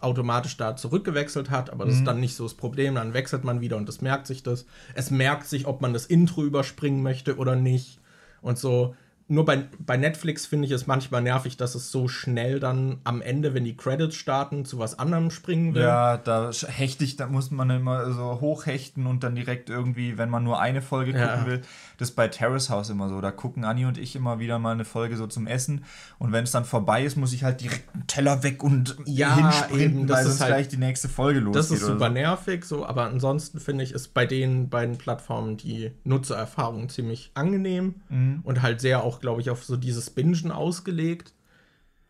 [0.01, 2.95] automatisch da zurückgewechselt hat, aber das ist dann nicht so das Problem.
[2.95, 4.65] Dann wechselt man wieder und es merkt sich das.
[4.95, 7.99] Es merkt sich, ob man das Intro überspringen möchte oder nicht.
[8.41, 8.95] Und so.
[9.31, 13.21] Nur bei, bei Netflix finde ich es manchmal nervig, dass es so schnell dann am
[13.21, 15.83] Ende, wenn die Credits starten, zu was anderem springen will.
[15.83, 20.29] Ja, da hechte ich, da muss man immer so hochhechten und dann direkt irgendwie, wenn
[20.29, 21.27] man nur eine Folge Ja.
[21.27, 21.61] gucken will,
[21.97, 23.21] das ist bei Terrace House immer so.
[23.21, 25.85] Da gucken Anni und ich immer wieder mal eine Folge so zum Essen
[26.19, 29.35] und wenn es dann vorbei ist, muss ich halt direkt einen Teller weg und Ja,
[29.35, 31.59] hinsprinten, eben, das weil ist sonst halt- gleich die nächste Folge losgeht.
[31.59, 32.11] Das ist super so.
[32.13, 37.95] nervig, so, aber ansonsten finde ich, ist bei den beiden Plattformen die Nutzererfahrung ziemlich angenehm
[38.09, 38.41] Mhm.
[38.43, 41.33] und halt sehr auch, glaube ich, auf so dieses Bingen ausgelegt.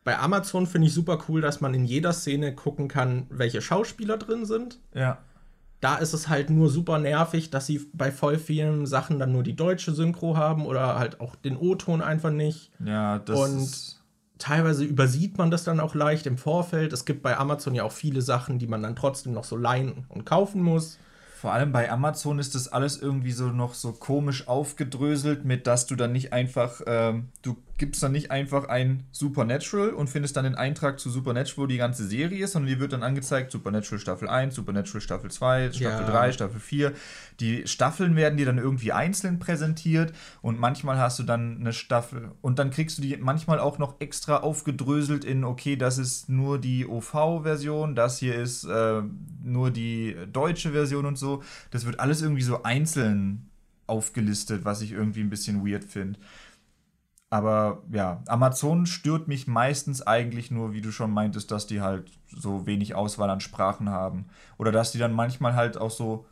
[0.04, 4.18] Bei Amazon finde ich super cool, dass man in jeder Szene gucken kann, welche Schauspieler
[4.18, 4.80] drin sind.
[4.96, 5.20] Ja.
[5.80, 9.44] Da ist es halt nur super nervig, dass sie bei voll vielen Sachen dann nur
[9.44, 12.72] die deutsche Synchro haben oder halt auch den O-Ton einfach nicht.
[12.84, 13.98] Ja, das Und- ist.
[14.38, 16.94] Teilweise übersieht man das dann auch leicht im Vorfeld.
[16.94, 20.06] Es gibt bei Amazon ja auch viele Sachen, die man dann trotzdem noch so leihen
[20.10, 20.98] und kaufen muss.
[21.42, 25.88] Vor allem bei Amazon ist das alles irgendwie so noch so komisch aufgedröselt, mit dass
[25.88, 30.44] du dann nicht einfach, ähm, du gibst dann nicht einfach ein Supernatural und findest dann
[30.44, 33.98] den Eintrag zu Supernatural, wo die ganze Serie ist, sondern die wird dann angezeigt, Supernatural
[33.98, 36.12] Staffel 1, Supernatural Staffel 2, Staffel ja.
[36.12, 36.94] 3, Staffel 4.
[37.40, 40.14] Die Staffeln werden dir dann irgendwie einzeln präsentiert
[40.44, 43.96] und manchmal hast du dann eine Staffel und dann kriegst du die manchmal auch noch
[44.00, 49.02] extra aufgedröselt in, okay, das ist nur die OV-Version, das hier ist äh,
[49.44, 51.31] nur die deutsche Version und so.
[51.72, 53.50] Das wird alles irgendwie so einzeln
[53.88, 56.20] aufgelistet, was ich irgendwie ein bisschen weird finde.
[57.30, 62.12] Aber ja, Amazon stört mich meistens eigentlich nur, wie du schon meintest, dass die halt
[62.28, 64.26] so wenig Auswahl an Sprachen haben.
[64.58, 66.26] Oder dass die dann manchmal halt auch so,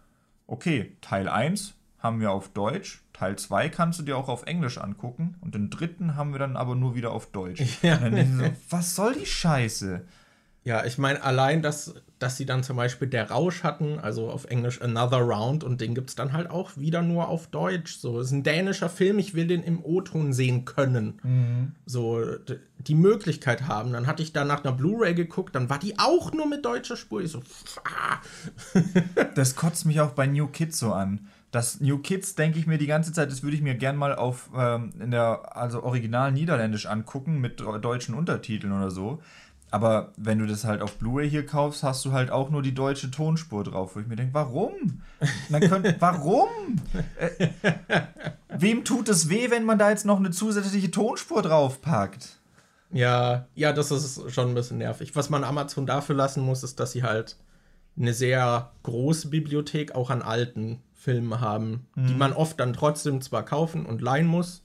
[0.45, 4.77] okay, Teil 1 haben wir auf Deutsch, Teil 2 kannst du dir auch auf Englisch
[4.77, 7.61] angucken und den dritten haben wir dann aber nur wieder auf Deutsch.
[7.81, 7.97] Ja.
[7.97, 10.05] Und dann so, was soll die Scheiße?
[10.63, 14.45] Ja, ich meine, allein, dass, dass sie dann zum Beispiel der Rausch hatten, also auf
[14.45, 17.97] Englisch Another Round, und den gibt es dann halt auch wieder nur auf Deutsch.
[17.97, 21.19] So, es ist ein dänischer Film, ich will den im O-Ton sehen können.
[21.23, 21.71] Mhm.
[21.85, 22.21] So,
[22.77, 23.93] die Möglichkeit haben.
[23.93, 26.97] Dann hatte ich da nach einer Blu-ray geguckt, dann war die auch nur mit deutscher
[26.97, 27.21] Spur.
[27.21, 27.41] Ich so,
[27.85, 28.19] ah.
[29.35, 31.27] das kotzt mich auch bei New Kids so an.
[31.51, 34.13] Das New Kids denke ich mir die ganze Zeit, das würde ich mir gern mal
[34.13, 39.19] auf ähm, in der also original niederländisch angucken mit deutschen Untertiteln oder so.
[39.71, 42.73] Aber wenn du das halt auf Blu-ray hier kaufst, hast du halt auch nur die
[42.73, 45.01] deutsche Tonspur drauf, wo ich mir denke, warum?
[45.49, 46.47] Man könnte, warum?
[47.17, 47.47] Äh,
[48.49, 52.39] wem tut es weh, wenn man da jetzt noch eine zusätzliche Tonspur draufpackt?
[52.91, 55.15] Ja, ja, das ist schon ein bisschen nervig.
[55.15, 57.37] Was man Amazon dafür lassen muss, ist, dass sie halt
[57.95, 62.07] eine sehr große Bibliothek auch an alten Filmen haben, mhm.
[62.07, 64.63] die man oft dann trotzdem zwar kaufen und leihen muss,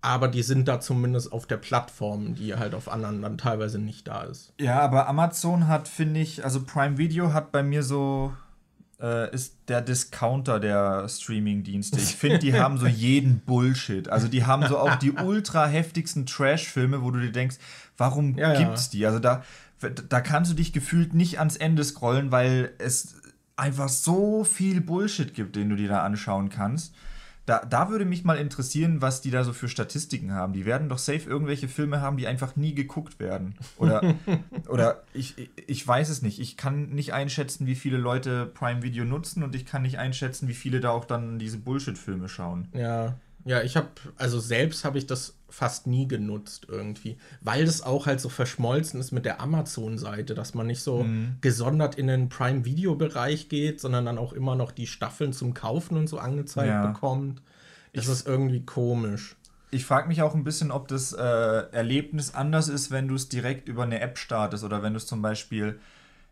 [0.00, 4.06] aber die sind da zumindest auf der Plattform, die halt auf anderen dann teilweise nicht
[4.06, 4.52] da ist.
[4.60, 8.32] Ja, aber Amazon hat, finde ich, also Prime Video hat bei mir so,
[9.00, 11.98] äh, ist der Discounter der Streaming-Dienste.
[11.98, 14.08] Ich finde, die haben so jeden Bullshit.
[14.08, 17.56] Also die haben so auch die ultra heftigsten Trash-Filme, wo du dir denkst,
[17.96, 19.04] warum ja, gibt's die?
[19.04, 19.42] Also da,
[20.08, 23.16] da kannst du dich gefühlt nicht ans Ende scrollen, weil es
[23.56, 26.94] einfach so viel Bullshit gibt, den du dir da anschauen kannst.
[27.48, 30.52] Da, da würde mich mal interessieren, was die da so für Statistiken haben.
[30.52, 33.54] Die werden doch safe irgendwelche Filme haben, die einfach nie geguckt werden.
[33.78, 34.16] Oder,
[34.68, 36.40] oder ich, ich weiß es nicht.
[36.40, 40.46] Ich kann nicht einschätzen, wie viele Leute Prime Video nutzen und ich kann nicht einschätzen,
[40.46, 42.68] wie viele da auch dann diese Bullshit-Filme schauen.
[42.74, 43.16] Ja.
[43.48, 43.88] Ja, ich habe,
[44.18, 49.00] also selbst habe ich das fast nie genutzt irgendwie, weil das auch halt so verschmolzen
[49.00, 51.36] ist mit der Amazon-Seite, dass man nicht so mhm.
[51.40, 56.08] gesondert in den Prime-Video-Bereich geht, sondern dann auch immer noch die Staffeln zum Kaufen und
[56.08, 56.86] so angezeigt ja.
[56.88, 57.40] bekommt.
[57.94, 59.34] Das ich, ist irgendwie komisch.
[59.70, 63.30] Ich frage mich auch ein bisschen, ob das äh, Erlebnis anders ist, wenn du es
[63.30, 65.80] direkt über eine App startest oder wenn du es zum Beispiel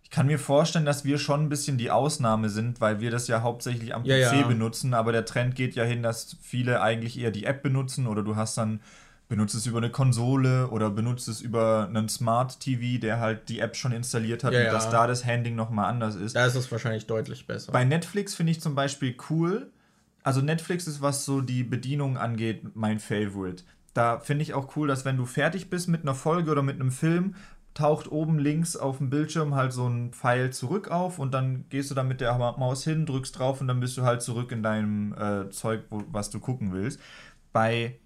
[0.06, 3.26] ich kann mir vorstellen, dass wir schon ein bisschen die Ausnahme sind, weil wir das
[3.26, 4.46] ja hauptsächlich am ja, PC ja.
[4.46, 8.22] benutzen, aber der Trend geht ja hin, dass viele eigentlich eher die App benutzen oder
[8.22, 8.78] du hast dann
[9.26, 13.58] benutzt es über eine Konsole oder benutzt es über einen Smart TV, der halt die
[13.58, 16.36] App schon installiert hat ja, und dass da das Handling nochmal anders ist.
[16.36, 17.72] Da ist es wahrscheinlich deutlich besser.
[17.72, 19.72] Bei Netflix finde ich zum Beispiel cool.
[20.22, 23.64] Also Netflix ist, was so die Bedienung angeht, mein Favorite.
[23.92, 26.76] Da finde ich auch cool, dass wenn du fertig bist mit einer Folge oder mit
[26.76, 27.34] einem Film,
[27.76, 31.90] taucht oben links auf dem Bildschirm halt so ein Pfeil zurück auf und dann gehst
[31.90, 34.62] du da mit der Maus hin, drückst drauf und dann bist du halt zurück in
[34.62, 36.98] deinem äh, Zeug, wo, was du gucken willst.
[37.52, 37.98] Bei,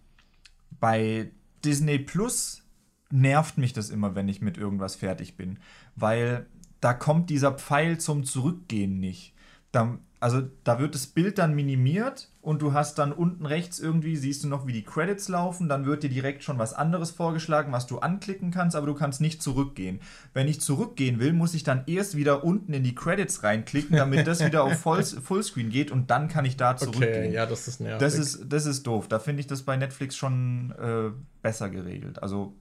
[0.80, 1.30] bei
[1.64, 2.64] Disney Plus
[3.10, 5.60] nervt mich das immer, wenn ich mit irgendwas fertig bin,
[5.94, 6.46] weil
[6.80, 9.34] da kommt dieser Pfeil zum Zurückgehen nicht.
[9.70, 14.16] Da, also da wird das Bild dann minimiert und du hast dann unten rechts irgendwie,
[14.16, 17.70] siehst du noch, wie die Credits laufen, dann wird dir direkt schon was anderes vorgeschlagen,
[17.70, 20.00] was du anklicken kannst, aber du kannst nicht zurückgehen.
[20.32, 24.26] Wenn ich zurückgehen will, muss ich dann erst wieder unten in die Credits reinklicken, damit
[24.26, 27.26] das wieder auf Voll Fullscreen geht und dann kann ich da zurückgehen.
[27.26, 28.00] Okay, ja, das ist nervig.
[28.00, 29.08] Das ist, das ist doof.
[29.08, 31.10] Da finde ich das bei Netflix schon äh,
[31.42, 32.22] besser geregelt.
[32.22, 32.54] Also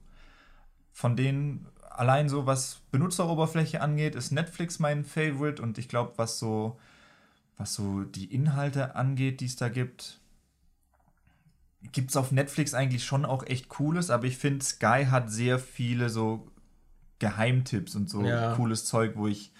[0.92, 6.38] von denen allein so, was Benutzeroberfläche angeht, ist Netflix mein Favorite und ich glaube, was
[6.38, 6.78] so
[7.60, 10.18] was so die Inhalte angeht, die es da gibt,
[11.92, 15.58] gibt es auf Netflix eigentlich schon auch echt Cooles, aber ich finde, Sky hat sehr
[15.58, 16.48] viele so
[17.18, 18.54] Geheimtipps und so ja.
[18.54, 19.52] cooles Zeug, wo ich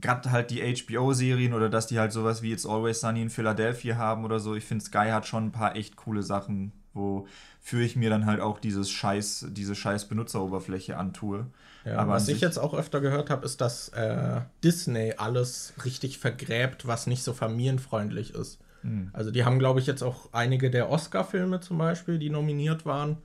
[0.00, 3.96] gerade halt die HBO-Serien oder dass die halt sowas wie It's Always Sunny in Philadelphia
[3.96, 4.56] haben oder so.
[4.56, 8.40] Ich finde, Sky hat schon ein paar echt coole Sachen, wofür ich mir dann halt
[8.40, 11.46] auch dieses Scheiß, diese scheiß Benutzeroberfläche antue.
[11.88, 16.18] Ja, Aber was ich jetzt auch öfter gehört habe, ist, dass äh, Disney alles richtig
[16.18, 18.58] vergräbt, was nicht so familienfreundlich ist.
[18.82, 19.10] Mhm.
[19.12, 23.18] Also die haben, glaube ich, jetzt auch einige der Oscar-Filme zum Beispiel, die nominiert waren,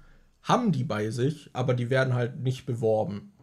[0.43, 3.33] haben die bei sich, aber die werden halt nicht beworben,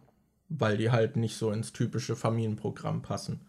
[0.49, 3.41] weil die halt nicht so ins typische Familienprogramm passen.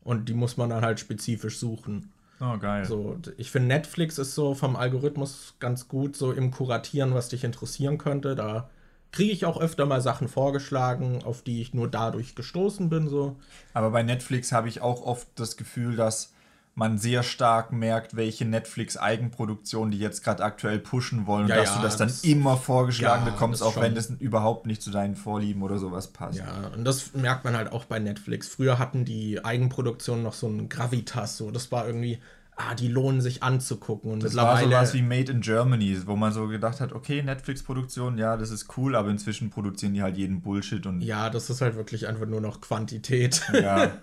[0.00, 2.12] Und die muss man dann halt spezifisch suchen.
[2.40, 2.84] Oh, geil.
[2.84, 7.44] So, ich finde, Netflix ist so vom Algorithmus ganz gut, so im Kuratieren, was dich
[7.44, 8.34] interessieren könnte.
[8.34, 8.70] Da
[9.10, 13.08] kriege ich auch öfter mal Sachen vorgeschlagen, auf die ich nur dadurch gestoßen bin.
[13.08, 13.36] So.
[13.74, 16.32] Aber bei Netflix habe ich auch oft das Gefühl, dass
[16.78, 21.76] man sehr stark merkt, welche Netflix-Eigenproduktionen die jetzt gerade aktuell pushen wollen, ja, dass ja,
[21.76, 23.82] du das dann das, immer vorgeschlagen ja, bekommst, auch schon.
[23.82, 26.38] wenn das überhaupt nicht zu deinen Vorlieben oder sowas passt.
[26.38, 28.46] Ja, und das merkt man halt auch bei Netflix.
[28.46, 32.20] Früher hatten die Eigenproduktionen noch so ein Gravitas, so das war irgendwie
[32.58, 34.10] ah, die lohnen sich anzugucken.
[34.10, 38.18] Und das war sowas wie Made in Germany, wo man so gedacht hat, okay, Netflix-Produktion,
[38.18, 41.00] ja, das ist cool, aber inzwischen produzieren die halt jeden Bullshit und.
[41.00, 43.42] Ja, das ist halt wirklich einfach nur noch Quantität.
[43.52, 43.92] Ja.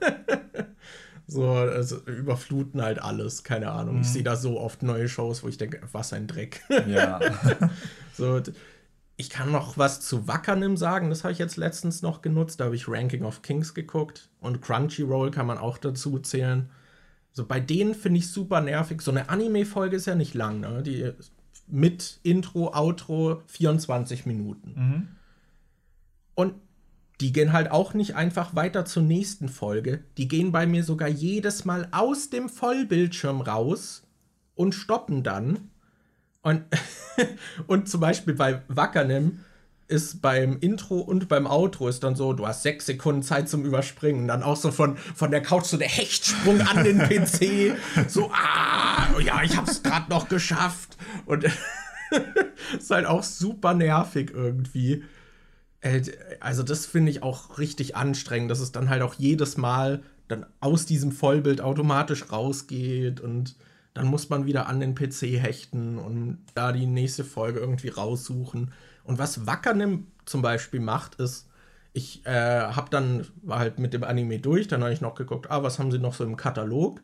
[1.27, 3.95] So, also überfluten halt alles, keine Ahnung.
[3.95, 4.01] Mhm.
[4.01, 6.61] Ich sehe da so oft neue Shows, wo ich denke, was ein Dreck.
[6.87, 7.19] Ja.
[8.13, 8.39] so,
[9.17, 12.59] ich kann noch was zu Wackernim sagen, das habe ich jetzt letztens noch genutzt.
[12.59, 16.69] Da habe ich Ranking of Kings geguckt und Crunchyroll kann man auch dazu zählen.
[17.35, 19.01] So, bei denen finde ich super nervig.
[19.01, 20.81] So eine Anime-Folge ist ja nicht lang, ne?
[20.81, 21.11] Die
[21.67, 24.73] mit Intro, Outro 24 Minuten.
[24.75, 25.07] Mhm.
[26.33, 26.53] Und
[27.19, 30.05] die gehen halt auch nicht einfach weiter zur nächsten Folge.
[30.17, 34.07] Die gehen bei mir sogar jedes Mal aus dem Vollbildschirm raus
[34.53, 35.71] und stoppen dann.
[36.41, 36.63] Und,
[37.67, 39.41] und zum Beispiel bei Wackernem
[39.87, 43.65] ist beim Intro und beim Outro ist dann so, du hast sechs Sekunden Zeit zum
[43.65, 44.21] Überspringen.
[44.21, 47.77] Und dann auch so von, von der Couch so der Hechtsprung an den PC.
[48.07, 50.97] so, ah, ja, ich hab's gerade noch geschafft.
[51.25, 51.45] Und
[52.77, 55.03] ist halt auch super nervig irgendwie.
[55.81, 56.01] Äh,
[56.39, 60.45] also das finde ich auch richtig anstrengend, dass es dann halt auch jedes Mal dann
[60.59, 63.55] aus diesem Vollbild automatisch rausgeht und
[63.93, 68.71] dann muss man wieder an den PC hechten und da die nächste Folge irgendwie raussuchen.
[69.05, 71.47] Und was Wackernim zum Beispiel macht, ist,
[71.93, 75.49] ich äh, habe dann, war halt mit dem Anime durch, dann habe ich noch geguckt,
[75.49, 77.01] ah, was haben sie noch so im Katalog?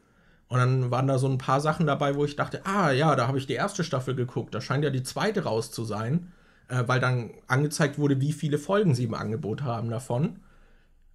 [0.50, 3.28] Und dann waren da so ein paar Sachen dabei, wo ich dachte, ah ja, da
[3.28, 6.28] habe ich die erste Staffel geguckt, da scheint ja die zweite raus zu sein
[6.72, 10.40] äh, weil dann angezeigt wurde, wie viele Folgen sie im Angebot haben davon.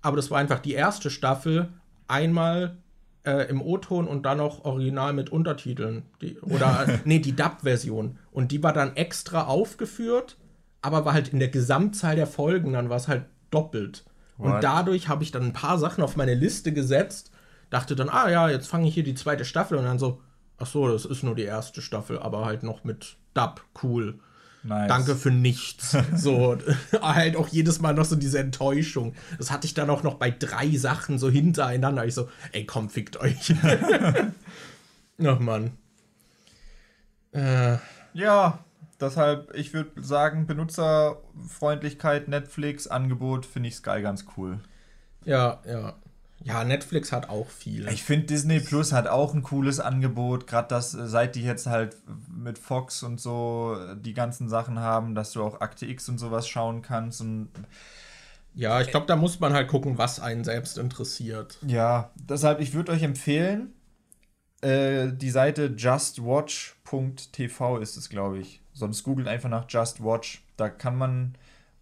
[0.02, 1.68] Aber das war einfach die erste Staffel,
[2.06, 2.76] einmal
[3.24, 6.02] äh, im O-Ton und dann noch original mit Untertiteln.
[6.20, 8.18] Die, oder, nee, die Dub-Version.
[8.30, 10.36] Und die war dann extra aufgeführt,
[10.82, 14.04] aber war halt in der Gesamtzahl der Folgen, dann war es halt doppelt.
[14.36, 14.54] What?
[14.54, 17.30] Und dadurch habe ich dann ein paar Sachen auf meine Liste gesetzt,
[17.70, 20.20] dachte dann, ah ja, jetzt fange ich hier die zweite Staffel und dann so,
[20.58, 24.18] ach so, das ist nur die erste Staffel, aber halt noch mit Dub, cool.
[24.62, 24.88] Nice.
[24.88, 25.96] Danke für nichts.
[26.16, 26.58] So,
[27.00, 29.14] halt auch jedes Mal noch so diese Enttäuschung.
[29.38, 32.04] Das hatte ich dann auch noch bei drei Sachen so hintereinander.
[32.04, 33.54] Ich so, ey, komm, fickt euch.
[35.24, 35.72] Ach Mann.
[37.32, 37.76] Äh.
[38.12, 38.64] Ja,
[39.00, 44.60] deshalb, ich würde sagen, Benutzerfreundlichkeit, Netflix, Angebot, finde ich Sky ganz cool.
[45.24, 45.94] Ja, ja.
[46.44, 47.88] Ja, Netflix hat auch viel.
[47.88, 50.46] Ich finde, Disney Plus hat auch ein cooles Angebot.
[50.46, 51.96] Gerade das, äh, seit die jetzt halt
[52.28, 56.18] mit Fox und so äh, die ganzen Sachen haben, dass du auch Akte X und
[56.18, 57.20] sowas schauen kannst.
[57.20, 57.48] Und
[58.54, 61.58] ja, ich glaube, da muss man halt gucken, was einen selbst interessiert.
[61.66, 63.72] Ja, deshalb, ich würde euch empfehlen,
[64.62, 68.60] äh, die Seite justwatch.tv ist es, glaube ich.
[68.72, 70.42] Sonst googelt einfach nach Just Watch.
[70.56, 71.36] Da kann man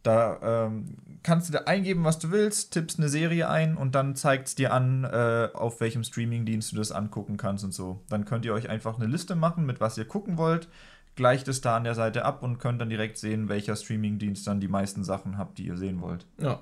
[0.05, 4.15] da ähm, kannst du da eingeben, was du willst, tippst eine Serie ein und dann
[4.15, 8.03] zeigt es dir an, äh, auf welchem Streamingdienst du das angucken kannst und so.
[8.11, 10.69] Dann könnt ihr euch einfach eine Liste machen, mit was ihr gucken wollt,
[11.17, 14.61] gleicht es da an der Seite ab und könnt dann direkt sehen, welcher Streamingdienst dann
[14.61, 16.27] die meisten Sachen habt, die ihr sehen wollt.
[16.39, 16.61] Ja.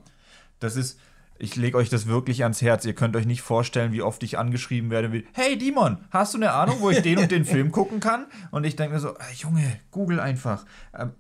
[0.61, 1.01] Das ist,
[1.43, 2.85] ich lege euch das wirklich ans Herz.
[2.85, 6.39] Ihr könnt euch nicht vorstellen, wie oft ich angeschrieben werde wie, hey Dimon, hast du
[6.39, 8.27] eine Ahnung, wo ich den und den Film gucken kann?
[8.53, 10.65] Und ich denke mir so, Junge, google einfach.
[10.97, 11.11] Ähm,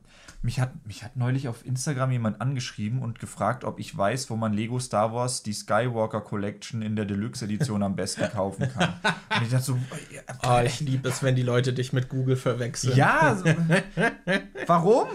[0.41, 4.37] mich hat, mich hat neulich auf Instagram jemand angeschrieben und gefragt, ob ich weiß, wo
[4.37, 8.95] man Lego Star Wars die Skywalker Collection in der Deluxe Edition am besten kaufen kann.
[9.37, 9.79] Und ich dachte so,
[10.45, 12.97] oh, ich liebe es, wenn die Leute dich mit Google verwechseln.
[12.97, 13.45] Ja, so,
[14.67, 15.09] warum?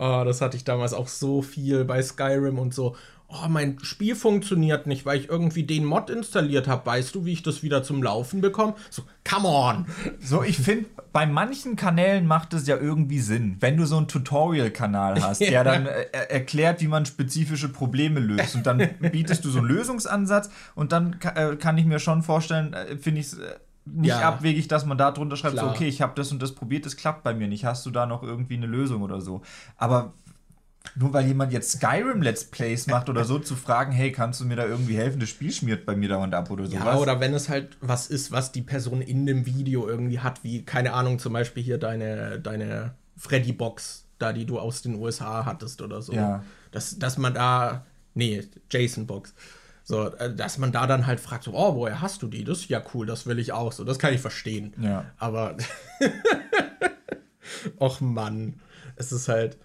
[0.00, 2.96] Oh, das hatte ich damals auch so viel bei Skyrim und so
[3.30, 6.86] oh, mein Spiel funktioniert nicht, weil ich irgendwie den Mod installiert habe.
[6.86, 8.74] Weißt du, wie ich das wieder zum Laufen bekomme?
[8.90, 9.86] So, come on!
[10.20, 13.56] So, ich finde, bei manchen Kanälen macht es ja irgendwie Sinn.
[13.60, 18.54] Wenn du so einen Tutorial-Kanal hast, der dann äh, erklärt, wie man spezifische Probleme löst
[18.54, 18.78] und dann
[19.12, 23.20] bietest du so einen Lösungsansatz und dann äh, kann ich mir schon vorstellen, äh, finde
[23.20, 23.54] ich es äh,
[23.84, 24.28] nicht ja.
[24.28, 26.96] abwegig, dass man da drunter schreibt, so, okay, ich habe das und das probiert, es
[26.96, 27.64] klappt bei mir nicht.
[27.64, 29.42] Hast du da noch irgendwie eine Lösung oder so?
[29.76, 30.12] Aber
[30.94, 34.44] nur weil jemand jetzt Skyrim Let's Plays macht oder so, zu fragen, hey, kannst du
[34.44, 35.20] mir da irgendwie helfen?
[35.20, 36.84] Das Spiel schmiert bei mir da und ab oder sowas.
[36.84, 40.42] Ja, oder wenn es halt was ist, was die Person in dem Video irgendwie hat,
[40.42, 45.44] wie, keine Ahnung, zum Beispiel hier deine, deine Freddy-Box, da die du aus den USA
[45.44, 46.12] hattest oder so.
[46.12, 46.42] Ja.
[46.72, 49.34] Dass, dass man da, nee, Jason-Box.
[49.90, 52.44] So, äh, dass man da dann halt fragt, so, oh, woher hast du die?
[52.44, 53.82] Das ist ja cool, das will ich auch so.
[53.82, 54.72] Das kann ich verstehen.
[54.80, 55.04] Ja.
[55.18, 55.56] Aber,
[57.80, 58.60] och Mann,
[58.94, 59.58] es ist halt,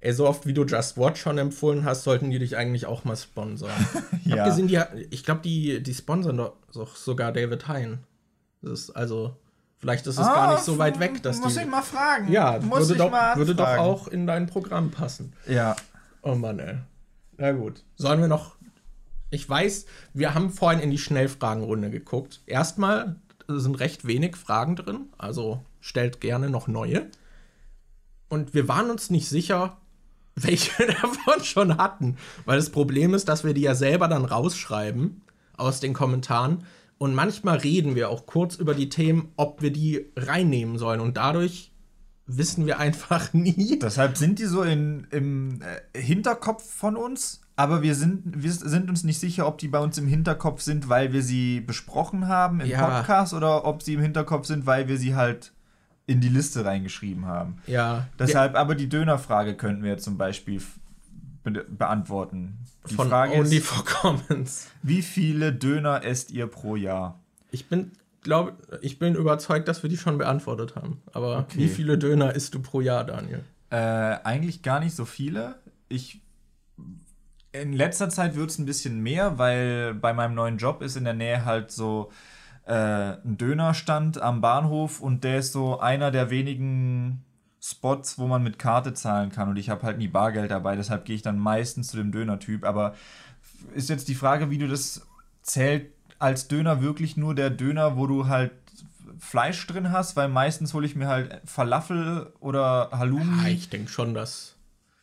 [0.00, 3.04] ey, so oft wie du Just Watch schon empfohlen hast, sollten die dich eigentlich auch
[3.04, 3.70] mal sponsern.
[4.24, 4.44] Ja.
[4.44, 4.78] Abgesehen, die,
[5.10, 7.98] ich glaube, die, die sponsern doch sogar David Hein.
[8.62, 9.36] Das ist also,
[9.78, 11.60] vielleicht ist es gar nicht so weit weg, dass Ah, muss die.
[11.60, 12.30] ich mal fragen.
[12.30, 15.32] ja, muss würde, doch, würde doch auch in dein Programm passen.
[15.48, 15.74] Ja.
[16.22, 16.76] Oh Mann, ey.
[17.36, 17.82] Na gut.
[17.96, 18.54] Sollen wir noch.
[19.32, 22.42] Ich weiß, wir haben vorhin in die Schnellfragenrunde geguckt.
[22.44, 23.16] Erstmal
[23.48, 27.06] sind recht wenig Fragen drin, also stellt gerne noch neue.
[28.28, 29.78] Und wir waren uns nicht sicher,
[30.34, 32.18] welche davon schon hatten.
[32.44, 35.22] Weil das Problem ist, dass wir die ja selber dann rausschreiben
[35.56, 36.64] aus den Kommentaren.
[36.98, 41.00] Und manchmal reden wir auch kurz über die Themen, ob wir die reinnehmen sollen.
[41.00, 41.72] Und dadurch
[42.26, 43.78] wissen wir einfach nie.
[43.78, 48.88] Deshalb sind die so in, im äh, Hinterkopf von uns, aber wir sind, wir sind
[48.88, 52.60] uns nicht sicher, ob die bei uns im Hinterkopf sind, weil wir sie besprochen haben
[52.60, 52.86] im Ja.
[52.86, 55.52] Podcast oder ob sie im Hinterkopf sind, weil wir sie halt
[56.06, 57.58] in die Liste reingeschrieben haben.
[57.66, 60.60] Ja, Deshalb, aber die Dönerfrage könnten wir zum Beispiel
[61.44, 62.58] be beantworten.
[62.90, 64.68] Die von Frage Only ist, for Comments.
[64.82, 67.20] wie viele Döner esst ihr pro Jahr?
[67.50, 67.92] Ich bin,
[68.22, 71.02] glaube, ich bin überzeugt, dass wir die schon beantwortet haben.
[71.12, 71.58] Aber Okay.
[71.58, 73.44] wie viele Döner isst du pro Jahr, Daniel?
[73.70, 75.56] Äh, eigentlich gar nicht so viele.
[75.88, 76.21] Ich
[77.52, 81.04] in letzter Zeit wird es ein bisschen mehr, weil bei meinem neuen Job ist in
[81.04, 82.10] der Nähe halt so
[82.64, 87.24] äh, ein Dönerstand am Bahnhof und der ist so einer der wenigen
[87.60, 91.04] Spots, wo man mit Karte zahlen kann und ich habe halt nie Bargeld dabei, deshalb
[91.04, 92.64] gehe ich dann meistens zu dem Dönertyp.
[92.64, 92.94] Aber
[93.74, 95.06] ist jetzt die Frage, wie du das
[95.42, 98.52] zählt als Döner wirklich nur der Döner, wo du halt
[99.18, 103.42] Fleisch drin hast, weil meistens hole ich mir halt Falafel oder Halloumi.
[103.44, 104.51] Ah, ich denke schon, dass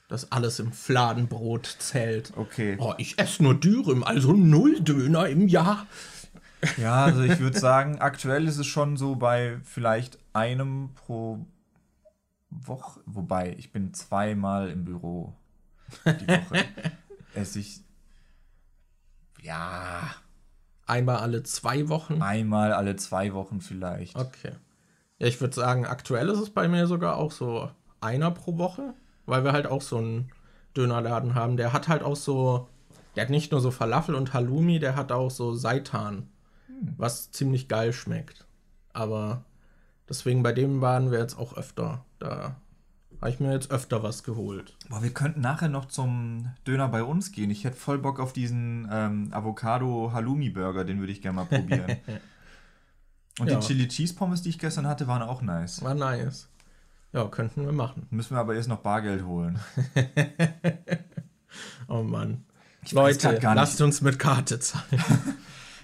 [0.10, 2.34] das alles im Fladenbrot zählt.
[2.36, 2.76] Okay.
[2.80, 5.88] Oh, ich esse nur Dürüm, also null Döner im Jahr.
[6.76, 11.46] Ja, also ich würde sagen, aktuell ist es schon so bei vielleicht einem pro
[12.50, 13.00] Woche.
[13.06, 15.34] Wobei, ich bin zweimal im Büro
[16.06, 16.66] die Woche.
[17.34, 17.80] Esse ich
[19.42, 20.02] ja
[20.90, 22.20] Einmal alle zwei Wochen.
[22.24, 24.16] einmal alle zwei Wochen vielleicht.
[24.16, 24.54] Okay.
[25.20, 27.70] Ja, ich würde sagen, aktuell ist es bei mir sogar auch so
[28.02, 28.96] einer pro Woche,
[29.30, 30.32] weil wir halt auch so einen
[30.76, 31.58] Dönerladen haben.
[31.58, 32.68] Der hat halt auch so,
[33.16, 36.28] der hat nicht nur so Falafel und Halloumi, der hat auch so Seitan,
[36.98, 38.46] was ziemlich geil schmeckt.
[38.94, 39.44] Aber
[40.08, 42.06] deswegen bei dem waren wir jetzt auch öfter.
[42.20, 42.56] Da
[43.22, 44.78] habe ich mir jetzt öfter was geholt.
[44.90, 47.50] Boah, wir könnten nachher noch zum Döner bei uns gehen.
[47.52, 51.98] Ich hätte voll Bock auf diesen ähm, Avocado-Halloumi-Burger, den würde ich gerne mal probieren.
[53.40, 53.60] Und Ja.
[53.60, 55.82] die Chili Cheese Pommes, die ich gestern hatte, waren auch nice.
[55.84, 56.48] War nice.
[57.12, 58.06] Ja, könnten wir machen.
[58.12, 59.60] Müssen wir aber erst noch Bargeld holen.
[61.88, 62.46] Oh Mann.
[62.92, 64.86] weiß Leute, lasst uns mit Karte zahlen.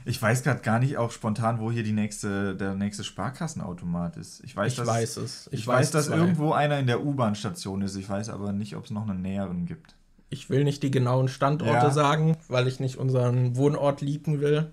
[0.08, 4.44] Ich weiß gerade gar nicht auch spontan, wo hier die nächste, der nächste Sparkassenautomat ist.
[4.44, 5.50] Ich weiß, Ich dass, weiß es.
[5.52, 6.18] Ich, weiß, dass zwei.
[6.18, 7.96] irgendwo einer in der U-Bahn-Station ist.
[7.96, 9.96] Ich weiß aber nicht, ob es noch einen näheren gibt.
[10.30, 11.90] Ich will nicht die genauen Standorte Ja.
[11.90, 14.72] sagen, weil ich nicht unseren Wohnort leaken will.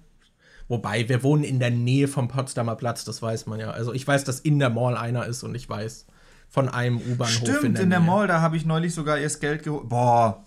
[0.68, 3.70] Wobei, wir wohnen in der Nähe vom Potsdamer Platz, das weiß man ja.
[3.70, 6.04] Also ich weiß, dass in der Mall einer ist und ich weiß
[6.52, 9.88] von einem U-Bahnhof Stimmt, in der, Mall, da habe ich neulich sogar erst Geld geholt.
[9.88, 10.44] Boah,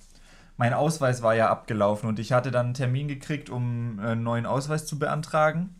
[0.56, 4.45] mein Ausweis war ja abgelaufen und ich hatte dann einen Termin gekriegt, um einen neuen
[4.45, 5.74] Ausweis zu beantragen.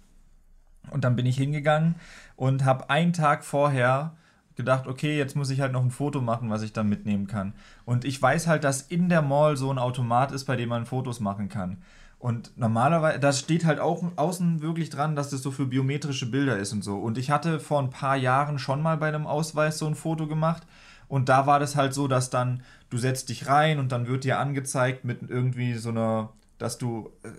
[0.90, 1.94] Und dann bin ich hingegangen
[2.36, 4.16] und habe einen Tag vorher
[4.56, 7.54] gedacht, okay, jetzt muss ich halt noch ein Foto machen, was ich dann mitnehmen kann.
[7.86, 10.88] Und ich weiß halt, dass in der Mall so ein Automat ist, bei dem man
[10.88, 11.78] Fotos machen kann.
[12.20, 16.58] Und normalerweise, da steht halt auch außen wirklich dran, dass das so für biometrische Bilder
[16.58, 16.98] ist und so.
[16.98, 20.28] Und ich hatte vor ein paar Jahren schon mal bei einem Ausweis so ein Foto
[20.28, 20.64] gemacht.
[21.08, 24.24] Und da war das halt so, dass dann du setzt dich rein und dann wird
[24.24, 27.30] dir angezeigt mit irgendwie so einer, dass du äh,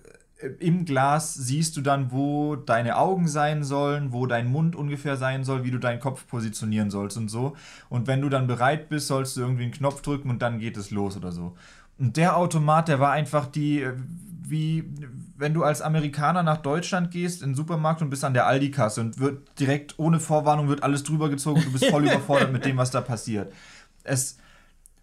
[0.59, 5.45] im Glas siehst du dann, wo deine Augen sein sollen, wo dein Mund ungefähr sein
[5.45, 7.57] soll, wie du deinen Kopf positionieren sollst und so.
[7.89, 10.77] Und wenn du dann bereit bist, sollst du irgendwie einen Knopf drücken und dann geht
[10.77, 11.57] es los oder so.
[11.99, 13.95] Und der Automat, der war einfach die, äh,
[14.43, 14.85] wie
[15.37, 19.01] wenn du als Amerikaner nach Deutschland gehst, in den Supermarkt und bist an der Aldi-Kasse
[19.01, 22.77] und wird direkt ohne Vorwarnung wird alles drüber gezogen, du bist voll überfordert mit dem,
[22.77, 23.53] was da passiert.
[24.03, 24.39] Es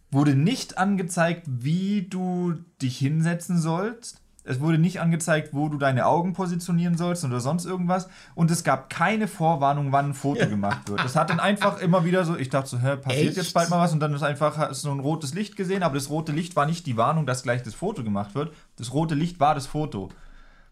[0.10, 4.22] wurde nicht angezeigt, wie du dich hinsetzen sollst.
[4.46, 8.10] Es wurde nicht angezeigt, wo du deine Augen positionieren sollst oder sonst irgendwas.
[8.36, 11.04] Und es gab keine Vorwarnung, wann ein Foto gemacht wird.
[11.06, 13.38] Es hat dann einfach immer wieder so, ich dachte so, hä, passiert Echt?
[13.38, 13.94] jetzt bald mal was?
[13.94, 16.66] Und dann ist einfach hast so ein rotes Licht gesehen, aber das rote Licht war
[16.66, 18.54] nicht die Warnung, dass gleich das Foto gemacht wird.
[18.78, 20.10] Das rote Licht war das Foto.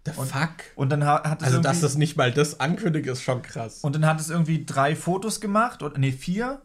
[0.05, 0.49] The fuck?
[0.76, 3.80] Und dann ha- hat es Also, dass das nicht mal das ankündigt, ist schon krass.
[3.84, 6.59] und dann hat es irgendwie drei Fotos gemacht, oder nee, vier.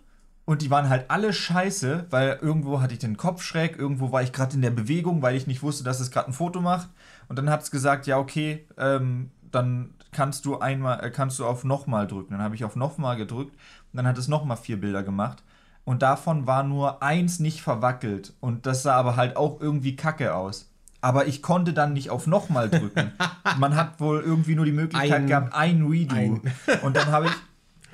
[0.47, 4.22] Und die waren halt alle scheiße, weil irgendwo hatte ich den Kopf schräg, irgendwo war
[4.22, 6.88] ich gerade in der Bewegung, weil ich nicht wusste, dass es gerade ein Foto macht.
[7.28, 11.47] Und dann hat es gesagt, ja, okay, ähm, dann kannst du einmal, äh, kannst du
[11.47, 12.32] auf nochmal drücken.
[12.32, 13.55] Dann habe ich auf nochmal gedrückt
[13.92, 15.42] und dann hat es nochmal vier Bilder gemacht.
[15.84, 18.32] Und davon war nur eins nicht verwackelt.
[18.40, 20.70] Und das sah aber halt auch irgendwie kacke aus.
[21.01, 23.12] Aber ich konnte dann nicht auf nochmal drücken.
[23.59, 26.14] Man hat wohl irgendwie nur die Möglichkeit Ein- gehabt, ein Redo.
[26.14, 26.40] ein.
[26.82, 27.32] Und dann habe ich,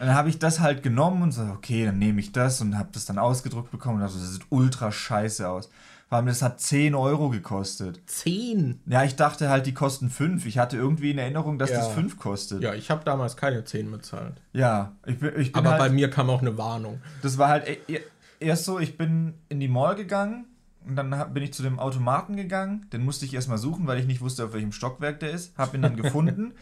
[0.07, 2.89] dann habe ich das halt genommen und so, okay, dann nehme ich das und habe
[2.93, 5.69] das dann ausgedruckt bekommen und dachte, das sieht ultra scheiße aus.
[6.09, 8.01] Vor allem, das hat 10 Euro gekostet.
[8.07, 8.81] Zehn.
[8.85, 10.45] Ja, ich dachte halt, die kosten 5.
[10.45, 11.79] Ich hatte irgendwie in Erinnerung, dass Ja.
[11.79, 12.63] das 5 kostet.
[12.63, 14.35] Ja, ich habe damals keine zehn bezahlt.
[14.53, 17.01] Ja, ich bin, ich bin Aber halt, bei mir kam auch eine Warnung.
[17.23, 18.01] das war halt e- e-
[18.41, 20.45] erst so, ich bin in die Mall gegangen
[20.87, 22.87] und dann bin ich zu dem Automaten gegangen.
[22.93, 25.57] Den musste ich erstmal suchen, weil ich nicht wusste, auf welchem Stockwerk der ist.
[25.57, 26.53] Hab ihn dann gefunden.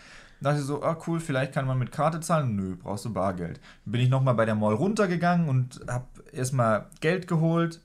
[0.41, 2.57] Dachte so, ah cool, vielleicht kann man mit Karte zahlen.
[2.57, 3.61] Nö, brauchst du Bargeld.
[3.85, 7.81] Dann bin ich nochmal bei der Mall runtergegangen und hab erstmal Geld geholt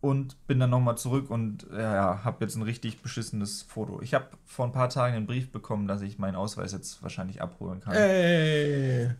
[0.00, 4.00] und bin dann nochmal zurück und ja, ja, hab jetzt ein richtig beschissenes Foto.
[4.02, 7.42] Ich habe vor ein paar Tagen einen Brief bekommen, dass ich meinen Ausweis jetzt wahrscheinlich
[7.42, 7.94] abholen kann.
[7.94, 9.10] Ey.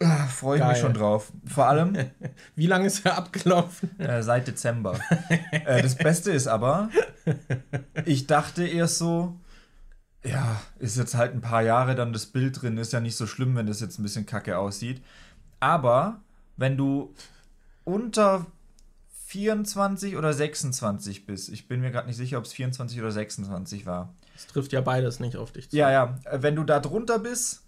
[0.00, 0.70] Ah, Freue ich Geil.
[0.72, 1.32] mich schon drauf.
[1.44, 1.96] Vor allem
[2.54, 3.98] Wie lange ist er abgelaufen?
[3.98, 5.00] äh, seit Dezember.
[5.50, 6.88] äh, das Beste ist aber,
[8.04, 9.34] ich dachte erst so,
[10.24, 13.26] ja, ist jetzt halt ein paar Jahre dann das Bild drin, ist ja nicht so
[13.26, 15.02] schlimm, wenn das jetzt ein bisschen kacke aussieht.
[15.60, 16.20] Aber
[16.56, 17.14] wenn du
[17.84, 18.46] unter
[19.26, 23.86] 24 oder 26 bist, ich bin mir gerade nicht sicher, ob es 24 oder 26
[23.86, 24.12] war.
[24.34, 25.76] Das trifft ja beides nicht auf dich zu.
[25.76, 27.62] Ja, ja, wenn du da drunter bist,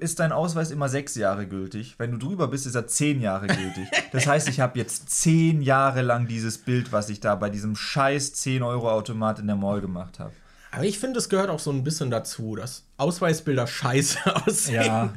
[0.00, 1.94] ist dein Ausweis immer sechs Jahre gültig.
[1.98, 3.88] Wenn du drüber bist, ist er zehn Jahre gültig.
[4.12, 7.76] Das heißt, ich habe jetzt zehn Jahre lang dieses Bild, was ich da bei diesem
[7.76, 10.32] scheiß 10-Euro-Automat in der Mall gemacht habe.
[10.70, 14.84] Aber ich finde, es gehört auch so ein bisschen dazu, dass Ausweisbilder scheiße aussehen.
[14.84, 15.14] Ja.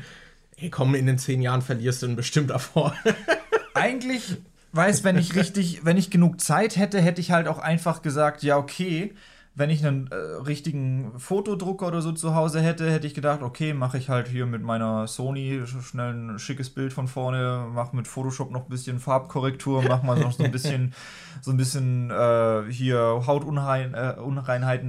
[0.58, 2.96] Ey, komm, in den zehn Jahren verlierst du ihn bestimmt davor.
[3.74, 4.38] Eigentlich,
[4.72, 8.44] weiß, wenn ich richtig, wenn ich genug Zeit hätte, hätte ich halt auch einfach gesagt,
[8.44, 9.14] ja, okay,
[9.56, 13.74] wenn ich einen äh, richtigen Fotodrucker oder so zu Hause hätte, hätte ich gedacht, okay,
[13.74, 17.96] mache ich halt hier mit meiner Sony sch- schnell ein schickes Bild von vorne, mache
[17.96, 20.94] mit Photoshop noch ein bisschen Farbkorrektur, mach mal noch so ein bisschen,
[21.42, 24.16] so ein bisschen äh, hier Hautunrein, äh,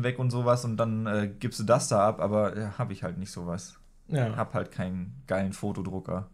[0.03, 3.03] weg und sowas und dann äh, gibst du das da ab, aber äh, habe ich
[3.03, 3.75] halt nicht sowas.
[4.09, 4.35] ja.
[4.35, 6.29] Hab halt keinen geilen Fotodrucker.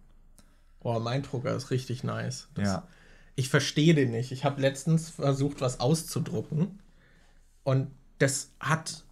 [0.83, 2.49] Oh, mein Drucker ist richtig nice.
[2.55, 2.83] Das, Ja.
[3.35, 4.33] Ich verstehe den nicht.
[4.33, 6.79] Ich habe letztens versucht, was auszudrucken.
[7.65, 7.89] Und
[8.21, 9.05] das hat.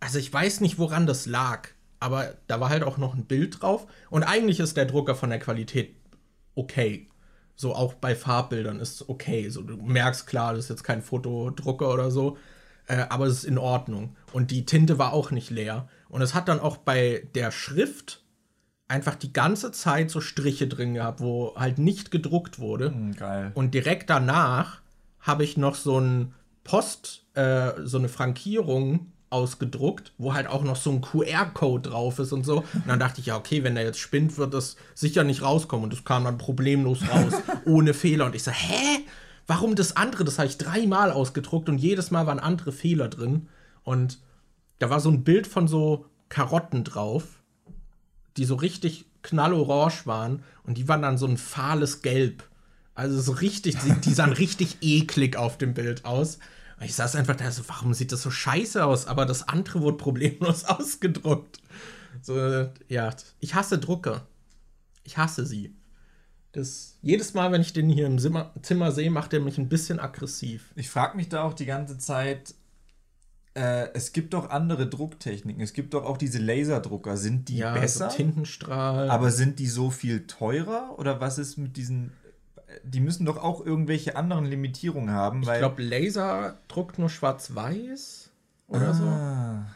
[0.00, 1.68] Also, ich weiß nicht, woran das lag.
[2.00, 3.86] Aber da war halt auch noch ein Bild drauf.
[4.10, 5.96] Und eigentlich ist der Drucker von der Qualität
[6.54, 7.08] okay.
[7.56, 9.48] So auch bei Farbbildern ist okay.
[9.48, 12.36] So, du merkst klar, das ist jetzt kein Fotodrucker oder so.
[12.86, 14.16] Äh, aber es ist in Ordnung.
[14.32, 15.88] Und die Tinte war auch nicht leer.
[16.08, 18.24] Und es hat dann auch bei der Schrift
[18.88, 22.90] einfach die ganze Zeit so Striche drin gehabt, wo halt nicht gedruckt wurde.
[22.90, 23.52] Hm, geil.
[23.54, 24.82] Und direkt danach
[25.20, 26.34] habe ich noch so ein
[26.64, 32.32] Post, äh, so eine Frankierung ausgedruckt, wo halt auch noch so ein QR-Code drauf ist
[32.32, 32.58] und so.
[32.58, 35.84] Und dann dachte ich, ja, okay, wenn der jetzt spinnt, wird das sicher nicht rauskommen.
[35.84, 37.34] Und das kam dann problemlos raus,
[37.64, 38.26] ohne Fehler.
[38.26, 39.04] Und ich so, hä?
[39.46, 40.24] Warum das andere?
[40.24, 43.48] Das habe ich dreimal ausgedruckt und jedes Mal waren andere Fehler drin.
[43.82, 44.18] Und
[44.78, 47.24] da war so ein Bild von so Karotten drauf
[48.36, 52.44] die so richtig knallorange waren und die waren dann so ein fahles Gelb.
[52.94, 56.38] Also so richtig, die, die sahen richtig eklig auf dem Bild aus.
[56.78, 59.06] Und ich saß einfach da so, warum sieht das so scheiße aus?
[59.06, 61.58] Aber das andere wurde problemlos ausgedruckt.
[62.22, 64.26] So, ja, ich hasse Drucker.
[65.02, 65.74] Ich hasse sie.
[66.52, 69.68] Das, jedes Mal, wenn ich den hier im Zimmer, Zimmer sehe, macht er mich ein
[69.68, 70.72] bisschen aggressiv.
[70.76, 72.54] Ich frage mich da auch die ganze Zeit,
[73.54, 75.60] äh, es gibt doch andere Drucktechniken.
[75.62, 77.16] Es gibt doch auch diese Laserdrucker.
[77.16, 78.08] Sind die Ja, besser?
[78.10, 79.10] so Tintenstrahl.
[79.10, 80.96] aber sind die so viel teurer?
[80.98, 82.12] Oder was ist mit diesen.
[82.82, 88.30] Die müssen doch auch irgendwelche anderen Limitierungen haben, ich glaube, Laser druckt nur schwarz-weiß
[88.68, 89.04] oder so.
[89.04, 89.66] Ah,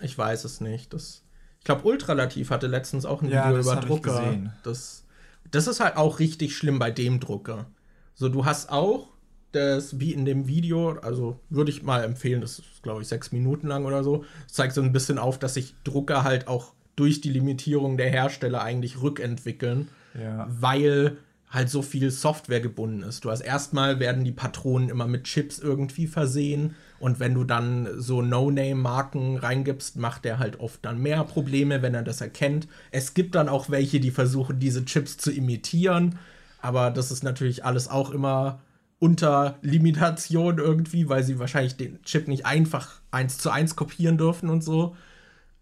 [0.00, 0.92] Ich weiß es nicht.
[0.92, 1.22] Das,
[1.58, 4.18] ich glaube, Ultralativ hatte letztens auch ein Ja, Video über Drucker.
[4.20, 4.52] gesehen.
[4.64, 5.04] Das,
[5.50, 7.66] das ist halt auch richtig schlimm bei dem Drucker.
[8.14, 9.08] So, du hast auch
[9.52, 13.32] das, wie in dem Video, also würde ich mal empfehlen, das ist, glaube ich, sechs
[13.32, 16.72] Minuten lang oder so, das zeigt so ein bisschen auf, dass sich Drucker halt auch
[16.96, 19.88] durch die Limitierung der Hersteller eigentlich rückentwickeln,
[20.18, 20.46] Ja.
[20.50, 21.18] weil
[21.52, 23.24] halt so viel Software gebunden ist.
[23.24, 27.88] Du hast erstmal werden die Patronen immer mit Chips irgendwie versehen und wenn du dann
[28.00, 32.68] so No-Name-Marken reingibst, macht der halt oft dann mehr Probleme, wenn er das erkennt.
[32.90, 36.18] Es gibt dann auch welche, die versuchen, diese Chips zu imitieren,
[36.62, 38.60] aber das ist natürlich alles auch immer
[38.98, 44.48] unter Limitation irgendwie, weil sie wahrscheinlich den Chip nicht einfach eins zu eins kopieren dürfen
[44.48, 44.96] und so.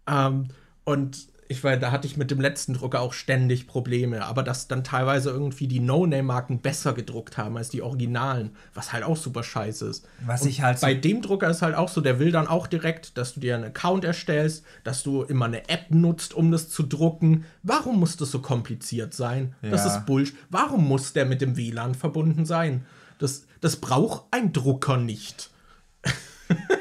[0.07, 0.49] Ähm,
[0.85, 4.67] und ich weiß, da hatte ich mit dem letzten Drucker auch ständig Probleme, aber dass
[4.67, 9.43] dann teilweise irgendwie die No-Name-Marken besser gedruckt haben als die Originalen, was halt auch super
[9.43, 10.07] scheiße ist.
[10.25, 12.47] Was Und ich halt so- bei dem Drucker ist halt auch so, der will dann
[12.47, 16.51] auch direkt, dass du dir einen Account erstellst, dass du immer eine App nutzt, um
[16.51, 17.45] das zu drucken.
[17.63, 19.53] Warum muss das so kompliziert sein?
[19.61, 19.95] Das Ja.
[19.97, 20.35] ist Bullshit.
[20.49, 22.85] Warum muss der mit dem WLAN verbunden sein?
[23.19, 25.49] Das, das braucht ein Drucker nicht.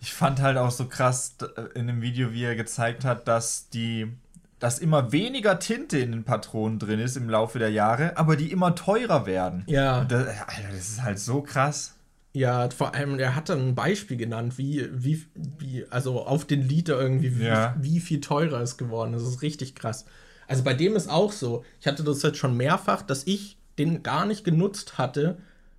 [0.00, 3.68] Ich fand halt auch so krass d- in dem Video, wie er gezeigt hat, dass
[3.70, 4.12] die
[4.60, 8.50] dass immer weniger Tinte in den Patronen drin ist im Laufe der Jahre, aber die
[8.50, 9.62] immer teurer werden.
[9.68, 10.04] Ja.
[10.04, 11.94] Das, Alter, das ist halt so krass.
[12.32, 16.66] Ja, vor allem, er hat dann ein Beispiel genannt, wie, wie, wie, also auf den
[16.66, 17.76] Liter irgendwie, wie, Ja.
[17.78, 19.22] wie viel teurer es geworden ist.
[19.24, 20.06] Das ist richtig krass.
[20.48, 24.02] Also bei dem ist auch so, ich hatte das jetzt schon mehrfach, dass ich den
[24.02, 25.38] gar nicht genutzt hatte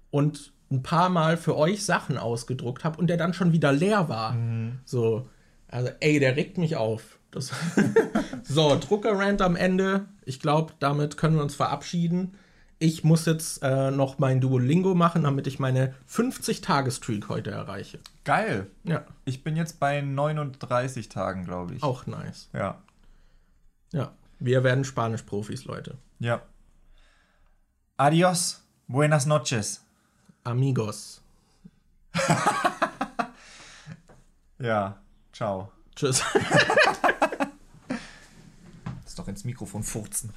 [0.10, 4.08] und ein paar Mal für euch Sachen ausgedruckt habe und der dann schon wieder leer
[4.10, 4.36] war.
[4.86, 5.28] So,
[5.68, 7.18] also ey, der regt mich auf.
[8.44, 10.06] So, Drucker-Rant am Ende.
[10.26, 12.36] Ich glaube, damit können wir uns verabschieden.
[12.80, 18.00] Ich muss jetzt äh, noch mein Duolingo machen, damit ich meine 50-Tage-Streak heute erreiche.
[18.24, 18.68] Geil.
[18.84, 21.84] Ja, Ich bin jetzt bei 39 Tagen, glaube ich.
[21.84, 22.50] auch nice.
[22.54, 22.82] Ja.
[23.92, 25.98] Ja, wir werden Spanisch-Profis, Leute.
[26.20, 26.42] Ja.
[27.98, 28.64] Adios.
[28.88, 29.86] Buenas noches.
[30.44, 31.22] Amigos.
[34.60, 35.02] Ja.
[35.32, 35.72] Ciao.
[35.96, 36.22] Tschüss.
[39.06, 40.34] Ist doch ins Mikrofon furzen.